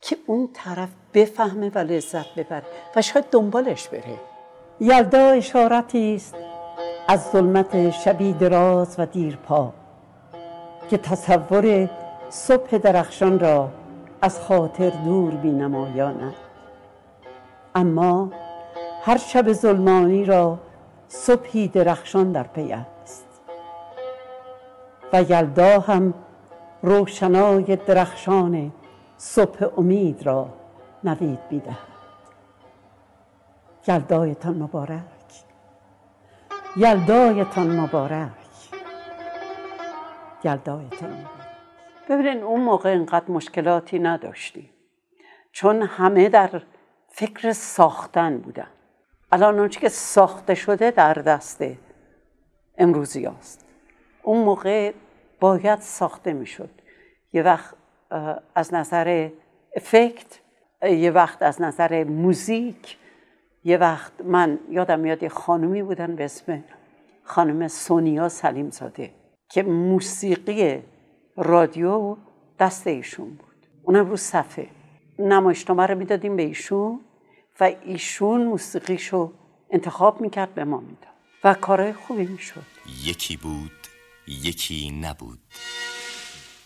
که 0.00 0.16
اون 0.26 0.48
طرف 0.52 0.88
بفهمه 1.14 1.70
و 1.74 1.78
لذت 1.78 2.34
ببره 2.34 2.66
و 2.96 3.02
شاید 3.02 3.24
دنبالش 3.30 3.88
بره. 3.88 4.18
یلدا 4.80 5.28
اشارتی 5.28 6.14
است 6.14 6.34
از 7.08 7.30
ظلمت 7.30 7.90
شبی 7.90 8.32
دراز 8.32 8.94
و 8.98 9.06
دیرپا 9.06 9.72
که 10.90 10.98
تصور 10.98 11.90
صبح 12.30 12.78
درخشان 12.78 13.38
را 13.38 13.68
از 14.22 14.40
خاطر 14.40 14.90
دور 14.90 15.30
بی 15.30 15.50
نمایانم 15.50 16.34
اما 17.74 18.32
هر 19.02 19.16
شب 19.16 19.52
ظلمانی 19.52 20.24
را 20.24 20.58
صبحی 21.08 21.68
درخشان 21.68 22.32
در 22.32 22.42
پی 22.42 22.72
و 25.12 25.22
یلدا 25.22 25.80
هم 25.80 26.14
روشنای 26.82 27.76
درخشان 27.76 28.72
صبح 29.16 29.78
امید 29.78 30.26
را 30.26 30.48
نوید 31.04 31.38
می‌دهد 31.50 31.76
یلدایتان 33.88 34.62
مبارک. 34.62 35.00
یلدایتان 36.76 37.80
مبارک. 37.80 38.30
یلدایتان 40.44 41.10
مبارک. 41.10 41.26
ببینین 42.08 42.42
اون 42.42 42.60
موقع 42.60 42.90
اینقدر 42.90 43.30
مشکلاتی 43.30 43.98
نداشتیم. 43.98 44.70
چون 45.52 45.82
همه 45.82 46.28
در 46.28 46.62
فکر 47.08 47.52
ساختن 47.52 48.38
بودن. 48.38 48.68
الان 49.32 49.58
اونچه 49.58 49.80
که 49.80 49.88
ساخته 49.88 50.54
شده 50.54 50.90
در 50.90 51.14
دست 51.14 51.64
امروزی 52.78 53.26
است 53.26 53.71
اون 54.22 54.44
موقع 54.44 54.92
باید 55.40 55.80
ساخته 55.80 56.32
می‌شد. 56.32 56.70
یه 57.32 57.42
وقت 57.42 57.74
از 58.54 58.74
نظر 58.74 59.28
افکت 59.76 60.40
یه 60.82 61.10
وقت 61.10 61.42
از 61.42 61.62
نظر 61.62 62.04
موزیک 62.04 62.96
یه 63.64 63.76
وقت 63.76 64.12
من 64.24 64.58
یادم 64.70 65.00
میاد 65.00 65.22
یه 65.22 65.28
خانومی 65.28 65.82
بودن 65.82 66.16
به 66.16 66.24
اسم 66.24 66.64
خانم 67.24 67.68
سونیا 67.68 68.28
سلیم 68.28 68.70
زاده 68.70 69.10
که 69.50 69.62
موسیقی 69.62 70.82
رادیو 71.36 72.16
دست 72.58 72.86
ایشون 72.86 73.28
بود. 73.28 73.66
اونم 73.82 74.10
رو 74.10 74.16
صفحه. 74.16 74.66
نمایشنامه 75.18 75.86
رو 75.86 75.98
می‌دادیم 75.98 76.36
به 76.36 76.42
ایشون 76.42 77.00
و 77.60 77.70
ایشون 77.84 78.44
موسیقیشو 78.44 79.32
انتخاب 79.70 80.20
می‌کرد 80.20 80.54
به 80.54 80.64
ما 80.64 80.80
می‌داد 80.80 81.12
و 81.44 81.54
کارهای 81.54 81.92
خوبی 81.92 82.26
می‌شد. 82.26 82.62
یکی 83.04 83.36
بود 83.36 83.81
یکی 84.26 84.90
نبود. 84.90 85.38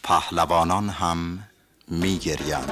پهلوانان 0.03 0.89
هم 0.89 1.49
میگریند. 1.89 2.71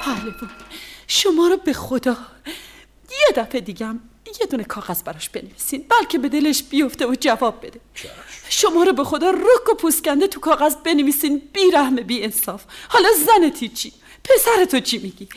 پهلوان 0.00 0.50
شما 1.06 1.48
رو 1.48 1.56
به 1.56 1.72
خدا. 1.72 2.16
یه 3.10 3.42
دفعه 3.42 3.60
دیگم 3.60 4.00
یه 4.40 4.46
دونه 4.46 4.64
کاغذ 4.64 5.02
براش 5.02 5.28
بنویسین 5.28 5.86
بلکه 5.88 6.18
به 6.18 6.28
دلش 6.28 6.62
بیفته 6.62 7.06
و 7.06 7.14
جواب 7.20 7.66
بده. 7.66 7.80
شما 8.48 8.82
رو 8.82 8.92
به 8.92 9.04
خدا 9.04 9.30
رک 9.30 9.68
و 9.72 9.74
پوسکنده 9.74 10.26
تو 10.26 10.40
کاغذ 10.40 10.76
بنویسین 10.76 11.42
بی 11.52 11.70
رحم 11.70 11.96
بی 11.96 12.24
انصاف 12.24 12.64
حالا 12.88 13.08
زنتی 13.26 13.68
چی. 13.68 13.92
پسر 14.24 14.64
تو 14.64 14.80
چی 14.80 14.98
میگی؟ 14.98 15.28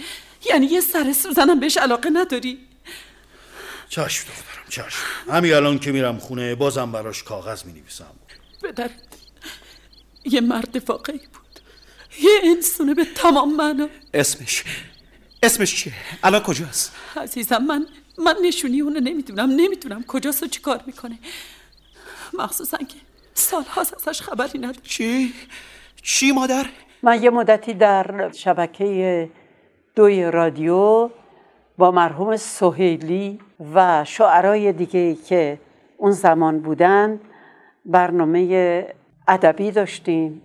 یعنی 0.45 0.65
یه 0.65 0.81
سر 0.81 1.13
سوزنم 1.13 1.59
بهش 1.59 1.77
علاقه 1.77 2.09
نداری؟ 2.09 2.59
چشم 3.89 4.27
دخترم. 4.27 4.58
چشم 4.69 5.03
همین 5.31 5.53
الان 5.53 5.79
که 5.79 5.91
میرم 5.91 6.17
خونه 6.17 6.55
بازم 6.55 6.91
براش 6.91 7.23
کاغذ 7.23 7.65
می‌نویسم 7.65 8.05
بدر 8.63 8.89
یه 10.25 10.41
مرد 10.41 10.89
واقعی 10.89 11.17
بود 11.17 11.59
یه 12.21 12.31
انسونه 12.43 12.93
به 12.93 13.05
تمام 13.15 13.55
معنا 13.55 13.89
اسمش 14.13 14.63
اسمش 15.43 15.75
چیه؟ 15.75 15.93
الان 16.23 16.43
کجاست؟ 16.43 16.95
عزیزم 17.17 17.63
من 17.63 17.85
من 18.17 18.35
نشونی 18.43 18.81
اونو 18.81 18.99
نمی‌دونم 18.99 19.49
نمی‌دونم 19.49 20.03
کجاست 20.03 20.43
و 20.43 20.47
چی 20.47 20.61
کار 20.61 20.83
می‌کنه 20.85 21.19
مخصوصا 22.33 22.77
که 22.77 22.95
سال 23.33 23.63
هاست 23.63 24.07
ازش 24.07 24.21
خبری 24.21 24.59
نداره 24.59 24.81
چی؟ 24.83 25.33
چی 26.01 26.31
مادر؟ 26.31 26.65
من 27.03 27.23
یه 27.23 27.29
مدتی 27.29 27.73
در 27.73 28.31
شبکه 28.31 29.29
دوی 29.95 30.31
رادیو 30.31 31.09
با 31.79 31.91
مرحوم 31.91 32.35
سهیلی 32.35 33.39
و 33.73 34.03
شعرای 34.03 34.73
دیگه 34.73 35.15
که 35.15 35.59
اون 35.97 36.11
زمان 36.11 36.59
بودن 36.59 37.19
برنامه 37.85 38.85
ادبی 39.27 39.71
داشتیم 39.71 40.41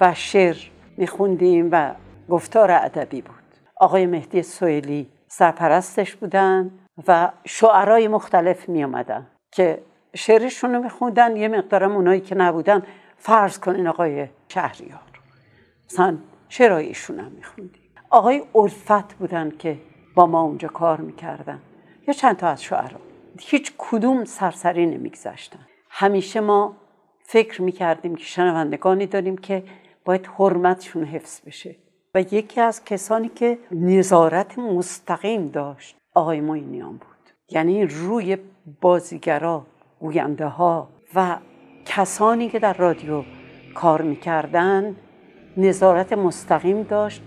و 0.00 0.14
شعر 0.14 0.56
میخوندیم 0.96 1.68
و 1.72 1.94
گفتار 2.28 2.70
ادبی 2.70 3.22
بود. 3.22 3.34
آقای 3.76 4.06
مهدی 4.06 4.42
سوئیلی 4.42 5.08
سرپرستش 5.28 6.16
بودن 6.16 6.70
و 7.08 7.30
شعرای 7.44 8.08
مختلف 8.08 8.68
می 8.68 8.84
آمدن 8.84 9.26
که 9.52 9.82
شعرشون 10.14 10.74
رو 10.74 10.82
میخوندن. 10.82 11.36
یه 11.36 11.48
مقدارم 11.48 11.92
اونایی 11.96 12.20
که 12.20 12.34
نبودن 12.34 12.82
فرض 13.16 13.58
کنین 13.58 13.86
آقای 13.86 14.28
شهریار. 14.48 15.00
مثلا 15.90 16.18
شعرهای 16.48 16.92
هم 17.08 17.32
میخوندیم 17.36 17.82
آقای 18.10 18.42
الفت 18.54 19.14
بودن 19.14 19.50
که 19.50 19.76
با 20.14 20.26
ما 20.26 20.42
اونجا 20.42 20.68
کار 20.68 21.00
می‌کردن. 21.00 21.60
یا 22.08 22.14
چند 22.14 22.36
تا 22.36 22.48
از 22.48 22.62
شعرها 22.62 23.00
هیچ 23.40 23.72
کدوم 23.78 24.24
سرسری 24.24 24.86
نمیگذشتن 24.86 25.66
همیشه 25.90 26.40
ما 26.40 26.76
فکر 27.22 27.62
می‌کردیم 27.62 28.14
که 28.14 28.24
شنوندگانی 28.24 29.06
داریم 29.06 29.38
که 29.38 29.62
باید 30.04 30.26
حرمتشون 30.26 31.04
حفظ 31.04 31.40
بشه. 31.46 31.76
و 32.14 32.20
یکی 32.20 32.60
از 32.60 32.84
کسانی 32.84 33.28
که 33.28 33.58
نظارت 33.72 34.58
مستقیم 34.58 35.48
داشت 35.48 35.96
آقای 36.14 36.40
موینیان 36.40 36.92
بود. 36.92 37.30
یعنی 37.50 37.86
روی 37.86 38.36
بازیگرا 38.80 39.66
گوینده 40.00 40.46
ها 40.46 40.88
و 41.14 41.36
کسانی 41.84 42.48
که 42.48 42.58
در 42.58 42.72
رادیو 42.72 43.22
کار 43.74 44.02
می‌کردن 44.02 44.96
نظارت 45.56 46.12
مستقیم 46.12 46.82
داشت 46.82 47.22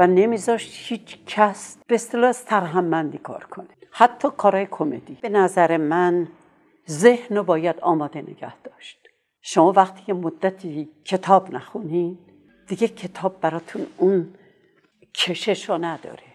و 0.00 0.06
نمیذاشت 0.06 0.72
هیچ 0.74 1.18
کس 1.26 1.78
به 1.86 1.94
اصطلاح 1.94 2.32
ترهمندی 2.32 3.18
کار 3.18 3.44
کنه. 3.44 3.68
حتی 3.90 4.28
کارهای 4.36 4.66
کمدی. 4.70 5.18
به 5.22 5.28
نظر 5.28 5.76
من 5.76 6.28
ذهن 6.90 7.36
رو 7.36 7.42
باید 7.42 7.80
آماده 7.80 8.22
نگه 8.22 8.56
داشت. 8.62 8.98
شما 9.42 9.72
وقتی 9.72 10.02
که 10.02 10.14
مدتی 10.14 10.88
کتاب 11.04 11.54
نخونید 11.54 12.18
دیگه 12.68 12.88
کتاب 12.88 13.40
براتون 13.40 13.86
اون 13.96 14.28
کشش 15.14 15.68
رو 15.68 15.78
نداره. 15.78 16.34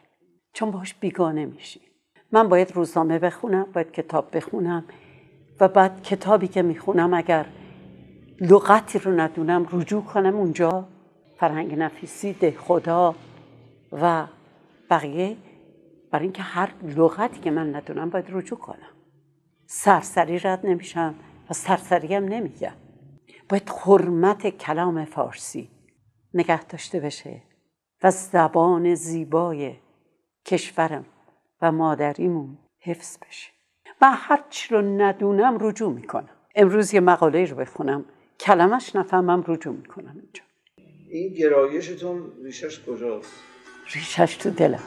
چون 0.54 0.72
باش 0.72 0.94
بیگانه 0.94 1.46
میشی. 1.46 1.82
من 2.32 2.50
باید 2.50 2.72
روزنامه 2.72 3.20
بخونم 3.20 3.68
باید 3.74 3.92
کتاب 3.92 4.38
بخونم 4.38 4.86
و 5.60 5.68
بعد 5.68 6.04
کتابی 6.04 6.48
که 6.48 6.62
می‌خونم 6.62 7.14
اگر 7.14 7.46
لغتی 8.42 9.00
رو 9.00 9.12
ندونم 9.20 9.68
رجوع 9.72 10.04
کنم 10.04 10.36
اونجا. 10.36 10.88
فرهنگ 11.38 11.74
نفیسی 11.80 12.34
ده 12.34 12.52
خدا 12.52 13.16
و 14.02 14.28
بقیه 14.90 15.38
برای 16.12 16.24
اینکه 16.24 16.42
هر 16.42 16.74
لغتی 16.84 17.40
که 17.40 17.52
من 17.52 17.76
ندونم 17.76 18.10
باید 18.10 18.26
رجوع 18.30 18.60
کنم. 18.60 18.92
سرسری 19.66 20.40
رد 20.40 20.66
نمیشم 20.66 21.16
و 21.50 21.54
سرسری 21.54 22.16
هم 22.16 22.26
نمیگم. 22.26 22.76
باید 23.50 23.70
حرمت 23.70 24.48
کلام 24.48 25.06
فارسی 25.06 25.70
نگه 26.34 26.64
داشته 26.64 27.00
بشه 27.00 27.42
و 28.04 28.12
زبان 28.12 28.96
زیبای 28.96 29.76
کشورم 30.46 31.06
و 31.62 31.72
مادریمون 31.72 32.58
حفظ 32.80 33.18
بشه. 33.28 33.52
من 34.02 34.14
هر 34.16 34.44
چی 34.50 34.74
رو 34.74 34.82
ندونم 34.82 35.58
رجوع 35.62 35.94
می‌کنم. 35.94 36.30
امروز 36.56 36.94
یه 36.94 37.00
مقاله 37.00 37.46
رو 37.46 37.58
بخونم. 37.58 38.06
کلمش 38.40 38.96
نفهمم 38.96 39.44
رجوع 39.48 39.76
می‌کنم 39.76 40.16
اینجا. 40.22 40.44
این 41.10 41.34
گرایشتون 41.34 42.32
ریشش 42.44 42.86
کجاست؟ 42.86 43.55
ریشش 43.94 44.36
تو 44.36 44.50
دلم. 44.50 44.80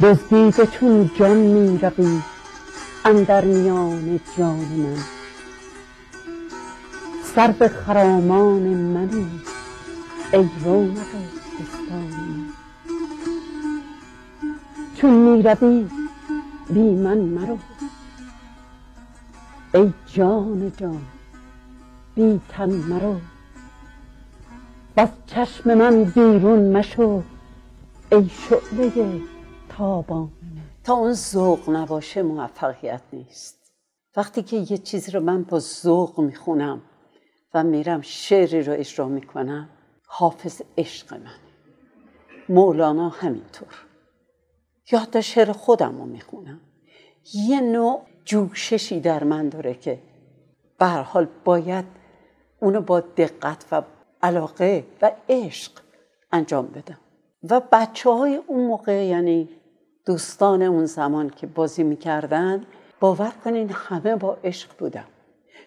دزدیده 0.00 0.66
چون 0.66 1.10
جان 1.18 1.36
می 1.36 1.78
روی 1.78 2.22
اندر 3.04 3.44
میان 3.44 4.20
جان 4.38 4.56
من. 4.56 4.96
سر 7.34 7.50
به 7.50 7.68
خرامان 7.68 8.62
منی 8.62 9.40
ای 10.32 10.48
رونق 10.64 10.98
بستان 10.98 12.52
چون 14.94 15.10
می 15.10 15.42
روی 15.42 15.88
بی 16.70 16.80
من 16.80 17.18
مرو. 17.18 17.58
ای 19.74 19.92
جان 20.06 20.72
جان 20.76 21.02
بی 22.14 22.40
تن 22.48 22.70
مرو. 22.70 23.16
بس 24.98 25.08
چشم 25.26 25.74
من 25.74 26.04
بیرون 26.04 26.76
مشو 26.76 27.22
ای 28.12 28.28
شعله 28.28 29.20
تابان. 29.68 30.30
تا 30.84 30.94
اون 30.94 31.12
ذوق 31.12 31.70
نباشه 31.70 32.22
موفقیت 32.22 33.00
نیست. 33.12 33.72
وقتی 34.16 34.42
که 34.42 34.56
یه 34.56 34.78
چیزی 34.78 35.12
رو 35.12 35.20
من 35.20 35.42
با 35.42 35.58
ذوق 35.58 36.20
می‌خونم 36.20 36.82
و 37.54 37.62
میرم 37.64 38.00
شعری 38.00 38.62
رو 38.62 38.72
اجرا 38.72 39.08
می‌کنم 39.08 39.68
حافظ 40.06 40.62
عشق 40.78 41.14
من 41.14 41.38
مولانا 42.48 43.08
همینطور. 43.08 43.84
یا 44.92 44.98
حتی 44.98 45.22
شعر 45.22 45.52
خودم 45.52 45.98
رو 45.98 46.04
می‌خونم. 46.04 46.60
یه 47.34 47.60
نوع 47.60 48.02
جوششی 48.24 49.00
در 49.00 49.24
من 49.24 49.48
داره 49.48 49.74
که 49.74 50.02
به 50.78 50.86
حال 50.86 51.28
باید 51.44 51.84
اونو 52.60 52.80
با 52.80 53.00
دقت 53.00 53.64
و 53.72 53.82
علاقه 54.22 54.84
و 55.02 55.10
عشق 55.28 55.72
انجام 56.32 56.66
بدم 56.66 56.98
و 57.50 57.60
بچه 57.72 58.10
های 58.10 58.36
اون 58.46 58.66
موقع 58.66 59.06
یعنی 59.06 59.48
دوستان 60.06 60.62
اون 60.62 60.86
زمان 60.86 61.30
که 61.30 61.46
بازی 61.46 61.82
می‌کردن 61.82 62.64
باور 63.00 63.32
کنین 63.44 63.70
همه 63.72 64.16
با 64.16 64.38
عشق 64.44 64.78
بودم 64.78 65.04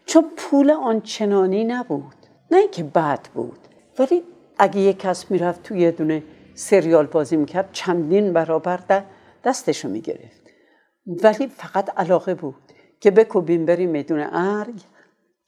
چون 0.05 0.25
پول 0.37 0.71
آنچنانی 0.71 1.63
نبود. 1.63 2.15
نه 2.51 2.57
اینکه 2.57 2.83
بد 2.83 3.27
بود 3.33 3.59
ولی 3.99 4.23
اگه 4.57 4.79
یک 4.79 4.99
کس 4.99 5.31
می‌رفت 5.31 5.63
توی 5.63 5.79
یه 5.79 5.91
دونه 5.91 6.23
سریال 6.53 7.05
بازی 7.05 7.37
می‌کرد 7.37 7.69
چندین 7.71 8.33
برابر 8.33 9.03
دستشو 9.43 9.89
می‌گرفت. 9.89 10.41
ولی 11.07 11.47
فقط 11.47 11.99
علاقه 11.99 12.35
بود 12.35 12.55
که 12.99 13.11
بکوبیم 13.11 13.65
بریم 13.65 13.89
میدون 13.89 14.19
ارگ 14.31 14.81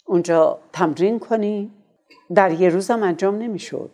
اونجا 0.06 0.60
تمرین 0.74 1.20
کنیم. 1.20 1.83
در 2.36 2.52
یه 2.52 2.70
روزم 2.70 3.04
انجام 3.04 3.36
نمی‌شد. 3.36 3.92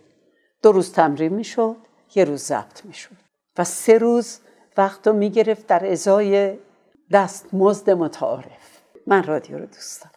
دو 0.61 0.71
روز 0.71 0.93
تمرین 0.93 1.33
می‌شد 1.33 1.75
یه 2.15 2.23
روز 2.23 2.43
ضبط 2.43 2.85
می‌شد. 2.85 3.15
و 3.57 3.63
سه 3.63 3.97
روز 3.97 4.39
وقت 4.77 5.07
رو 5.07 5.13
می‌گرفت 5.13 5.67
در 5.67 5.91
ازای 5.91 6.57
دست 7.11 7.53
مزد 7.53 7.89
متعارف. 7.89 8.81
من 9.07 9.23
رادیو 9.23 9.57
رو 9.57 9.65
دوست 9.65 10.03
دارم. 10.03 10.15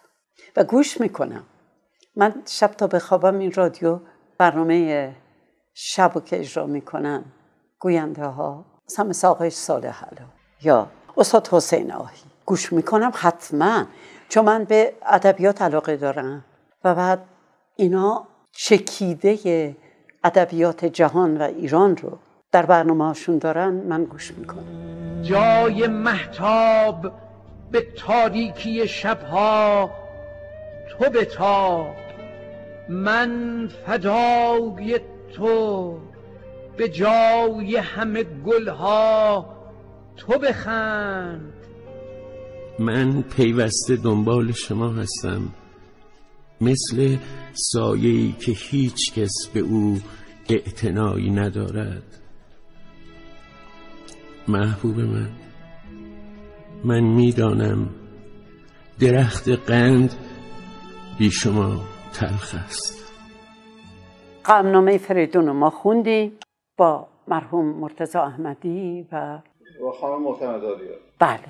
و 0.56 0.64
گوش 0.64 1.00
می‌کنم. 1.00 1.44
من 2.16 2.42
شب 2.46 2.66
تا 2.66 2.86
بخوابم 2.86 3.38
این 3.38 3.52
رادیو 3.52 4.00
برنامه 4.38 5.12
شب 5.74 6.24
که 6.24 6.40
اجرا 6.40 6.66
می‌کنن 6.66 7.24
گوینده 7.78 8.24
ها 8.24 8.64
مثل 8.98 9.26
آقای 9.26 9.50
صالح 9.50 10.04
یا 10.62 10.90
استاد 11.16 11.48
حسین 11.48 11.92
آهی. 11.92 12.18
گوش 12.46 12.72
می‌کنم 12.72 13.12
حتما. 13.14 13.86
چون 14.28 14.44
من 14.44 14.64
به 14.64 14.94
ادبیات 15.06 15.62
علاقه 15.62 15.96
دارم. 15.96 16.44
و 16.84 16.94
بعد 16.94 17.24
اینا 17.76 18.26
چکیده 18.52 19.76
ادبیات 20.24 20.84
جهان 20.84 21.36
و 21.36 21.42
ایران 21.42 21.96
رو 21.96 22.18
در 22.52 22.66
برنامه 22.66 23.04
هاشون 23.04 23.38
دارن 23.38 23.70
من 23.70 24.04
گوش 24.04 24.32
می‌کنم. 24.38 25.22
جای 25.22 25.86
محتاب 25.86 27.12
به 27.70 27.86
تاریکی 27.98 28.88
شبها 28.88 29.90
تو 30.90 31.10
بتاب 31.10 31.94
من 32.88 33.68
فدای 33.86 35.00
تو 35.34 35.98
به 36.76 36.88
جای 36.88 37.76
همه 37.76 38.22
گلها 38.22 39.46
تو 40.16 40.38
بخند. 40.38 41.52
من 42.78 43.22
پیوسته 43.22 43.96
دنبال 43.96 44.52
شما 44.52 44.88
هستم. 44.88 45.40
مثل 46.62 47.16
سایه‌ای 47.52 48.32
که 48.32 48.52
هیچ 48.52 49.14
کس 49.14 49.48
به 49.54 49.60
او 49.60 49.98
اعتنایی 50.50 51.30
ندارد. 51.30 52.02
محبوب 54.48 55.00
من 55.00 55.30
من 56.84 57.00
می‌دانم 57.00 57.90
درخت 59.00 59.48
قند 59.48 60.10
بی 61.18 61.30
شما 61.30 61.80
تلخ 62.12 62.54
است. 62.54 63.12
قمنامه 64.44 64.98
فریدون 64.98 65.46
رو 65.46 65.52
ما 65.52 65.70
خوندیم 65.70 66.32
با 66.76 67.08
مرحوم 67.28 67.80
مرتضی 67.80 68.18
احمدی 68.18 69.06
و 69.12 69.38
با 69.80 69.92
خانم 69.92 70.24
بله 71.18 71.40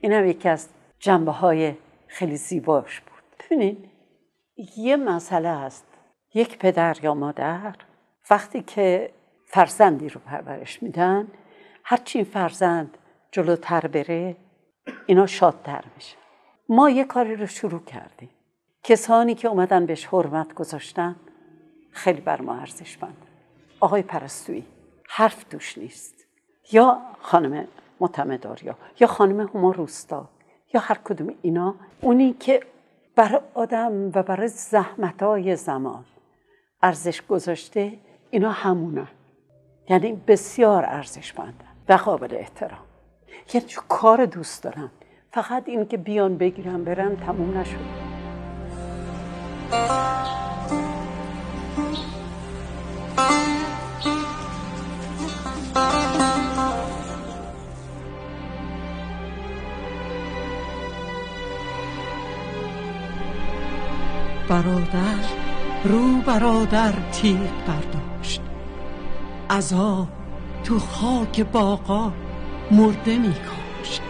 این 0.00 0.12
هم 0.12 0.26
یکی 0.26 0.48
از 0.48 0.68
جنبه 0.98 1.32
های 1.32 1.74
خیلی 2.06 2.36
زیباش 2.36 3.00
بود. 3.00 3.46
ببینید 3.46 3.87
یه 4.76 4.96
مسئله 4.96 5.48
است. 5.48 5.86
یک 6.34 6.58
پدر 6.58 6.96
یا 7.02 7.14
مادر 7.14 7.74
وقتی 8.30 8.62
که 8.62 9.10
فرزندی 9.44 10.08
رو 10.08 10.20
پرورش 10.20 10.82
میدن 10.82 11.28
هرچی 11.84 12.24
فرزند 12.24 12.98
جلوتر 13.32 13.86
بره 13.86 14.36
اینا 15.06 15.26
شادتر 15.26 15.84
میشه. 15.96 16.16
ما 16.68 16.90
یه 16.90 17.04
کاری 17.04 17.36
رو 17.36 17.46
شروع 17.46 17.84
کردیم. 17.84 18.30
کسانی 18.82 19.34
که 19.34 19.48
اومدن 19.48 19.86
بهش 19.86 20.06
حرمت 20.06 20.54
گذاشتن 20.54 21.16
خیلی 21.90 22.20
بر 22.20 22.40
ما 22.40 22.54
ارزشمند 22.54 23.26
آقای 23.80 24.02
پرستویی 24.02 24.66
حرف 25.08 25.44
دوش 25.50 25.78
نیست. 25.78 26.24
یا 26.72 27.00
خانم 27.20 27.68
متمداریا 28.00 28.78
یا 29.00 29.06
خانم 29.06 29.40
هما 29.40 29.70
روستا 29.70 30.28
یا 30.74 30.80
هر 30.80 30.98
کدوم 31.04 31.34
اینا 31.42 31.74
اونی 32.00 32.32
که 32.32 32.60
بر 33.18 33.40
آدم 33.54 34.10
و 34.14 34.22
برای 34.22 34.48
زحمتای 34.48 35.56
زمان 35.56 36.04
ارزش 36.82 37.22
گذاشته 37.22 37.92
اینا 38.30 38.50
همونن 38.50 39.08
یعنی 39.88 40.12
بسیار 40.26 40.84
ارزشمندن 40.86 41.68
و 41.88 41.92
قابل 41.92 42.34
احترام. 42.34 42.84
یعنی 43.54 43.66
کار 43.88 44.26
دوست 44.26 44.62
دارن 44.62 44.90
فقط 45.32 45.68
این 45.68 45.86
که 45.86 45.96
بیان 45.96 46.38
بگیرن 46.38 46.84
برن 46.84 47.16
تموم 47.16 47.58
نشد. 47.58 48.07
برادر 64.48 65.24
رو 65.84 66.20
برادر 66.26 66.94
تیر 67.12 67.38
برداشت. 67.66 68.40
ازا 69.48 70.08
تو 70.64 70.78
خاک 70.78 71.40
باقا 71.40 72.12
مرده 72.70 73.18
میکاشت 73.18 74.02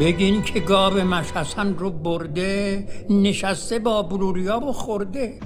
بگین 0.00 0.42
که 0.42 0.60
گاب 0.60 0.98
مشحسن 0.98 1.74
رو 1.78 1.90
برده 1.90 2.86
نشسته 3.10 3.78
با 3.78 4.02
بروریا 4.02 4.60
و 4.60 4.72
خورده. 4.72 5.38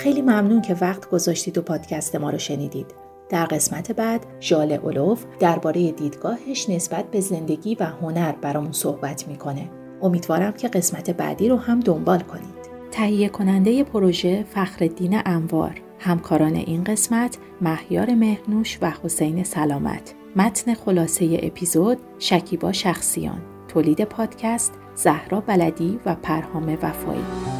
خیلی 0.00 0.22
ممنون 0.22 0.62
که 0.62 0.76
وقت 0.80 1.10
گذاشتید 1.10 1.58
و 1.58 1.62
پادکست 1.62 2.16
ما 2.16 2.30
رو 2.30 2.38
شنیدید. 2.38 2.86
در 3.28 3.44
قسمت 3.44 3.92
بعد 3.92 4.26
ژاله 4.40 4.74
اولوف 4.74 5.24
درباره 5.40 5.92
دیدگاهش 5.92 6.68
نسبت 6.70 7.10
به 7.10 7.20
زندگی 7.20 7.74
و 7.74 7.84
هنر 7.84 8.32
برامون 8.32 8.72
صحبت 8.72 9.28
می‌کنه. 9.28 9.70
امیدوارم 10.02 10.52
که 10.52 10.68
قسمت 10.68 11.10
بعدی 11.10 11.48
رو 11.48 11.56
هم 11.56 11.80
دنبال 11.80 12.20
کنید. 12.20 12.70
تهیه 12.90 13.28
کننده 13.28 13.84
پروژه 13.84 14.44
فخردین 14.54 15.20
انوار 15.24 15.80
همکاران 15.98 16.54
این 16.54 16.84
قسمت 16.84 17.38
مهیار 17.60 18.14
مهنوش 18.14 18.78
و 18.82 18.92
حسین 19.02 19.44
سلامت 19.44 20.14
متن 20.36 20.74
خلاصه 20.74 21.40
اپیزود 21.42 21.98
شکیبا 22.18 22.72
شخصیان 22.72 23.42
تولید 23.68 24.04
پادکست 24.04 24.72
زهرا 24.94 25.40
بلدی 25.40 26.00
و 26.06 26.14
پرهام 26.14 26.78
وفایی 26.82 27.59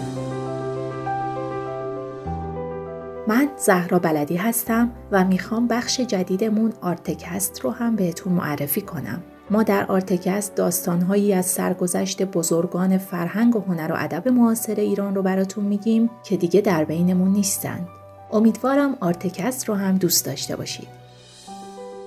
من 3.31 3.49
زهرا 3.57 3.99
بلدی 3.99 4.37
هستم 4.37 4.91
و 5.13 5.25
می‌خوام 5.25 5.69
بخش 5.69 6.01
جدیدمون 6.01 6.73
آرتکست 6.81 7.61
رو 7.61 7.71
هم 7.71 7.97
بهتون 7.97 8.33
معرفی 8.33 8.81
کنم. 8.81 9.23
ما 9.51 9.63
در 9.63 9.87
آرتکست 9.87 10.55
داستانهایی 10.55 11.35
از 11.35 11.47
سرگذشت 11.47 12.23
بزرگان 12.23 12.99
فرهنگ 12.99 13.57
و 13.57 13.61
هنر 13.61 13.93
و 13.93 13.95
ادب 13.99 14.29
معاصر 14.29 14.75
ایران 14.75 15.15
رو 15.15 15.23
براتون 15.23 15.65
میگیم 15.65 16.11
که 16.25 16.37
دیگه 16.37 16.61
در 16.61 16.85
بینمون 16.85 17.33
نیستند. 17.33 17.89
امیدوارم 18.33 18.97
آرتکست 19.01 19.69
رو 19.69 19.75
هم 19.75 19.99
دوست 19.99 20.27
داشته 20.27 20.57
باشید. 20.57 20.89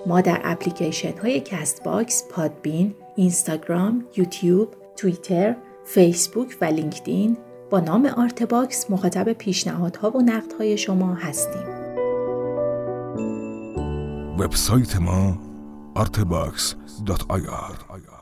ما 0.05 0.21
در 0.21 0.41
اپلیکیشن 0.43 1.17
های 1.17 1.39
Castbox، 1.39 2.23
Podbean، 2.31 2.95
اینستاگرام، 3.15 4.05
یوتیوب، 4.17 4.69
توییتر، 4.95 5.55
فیسبوک 5.85 6.57
و 6.61 6.65
لینکدین 6.65 7.37
با 7.73 7.79
نام 7.79 8.05
آرت 8.05 8.43
باکس 8.43 8.91
مخاطب 8.91 9.33
پیشنهادها 9.33 10.11
و 10.11 10.21
نقدهای 10.21 10.77
شما 10.77 11.13
هستیم. 11.13 11.67
وبسایت 14.39 14.95
ما 14.95 15.37
artbox.ir 15.95 18.12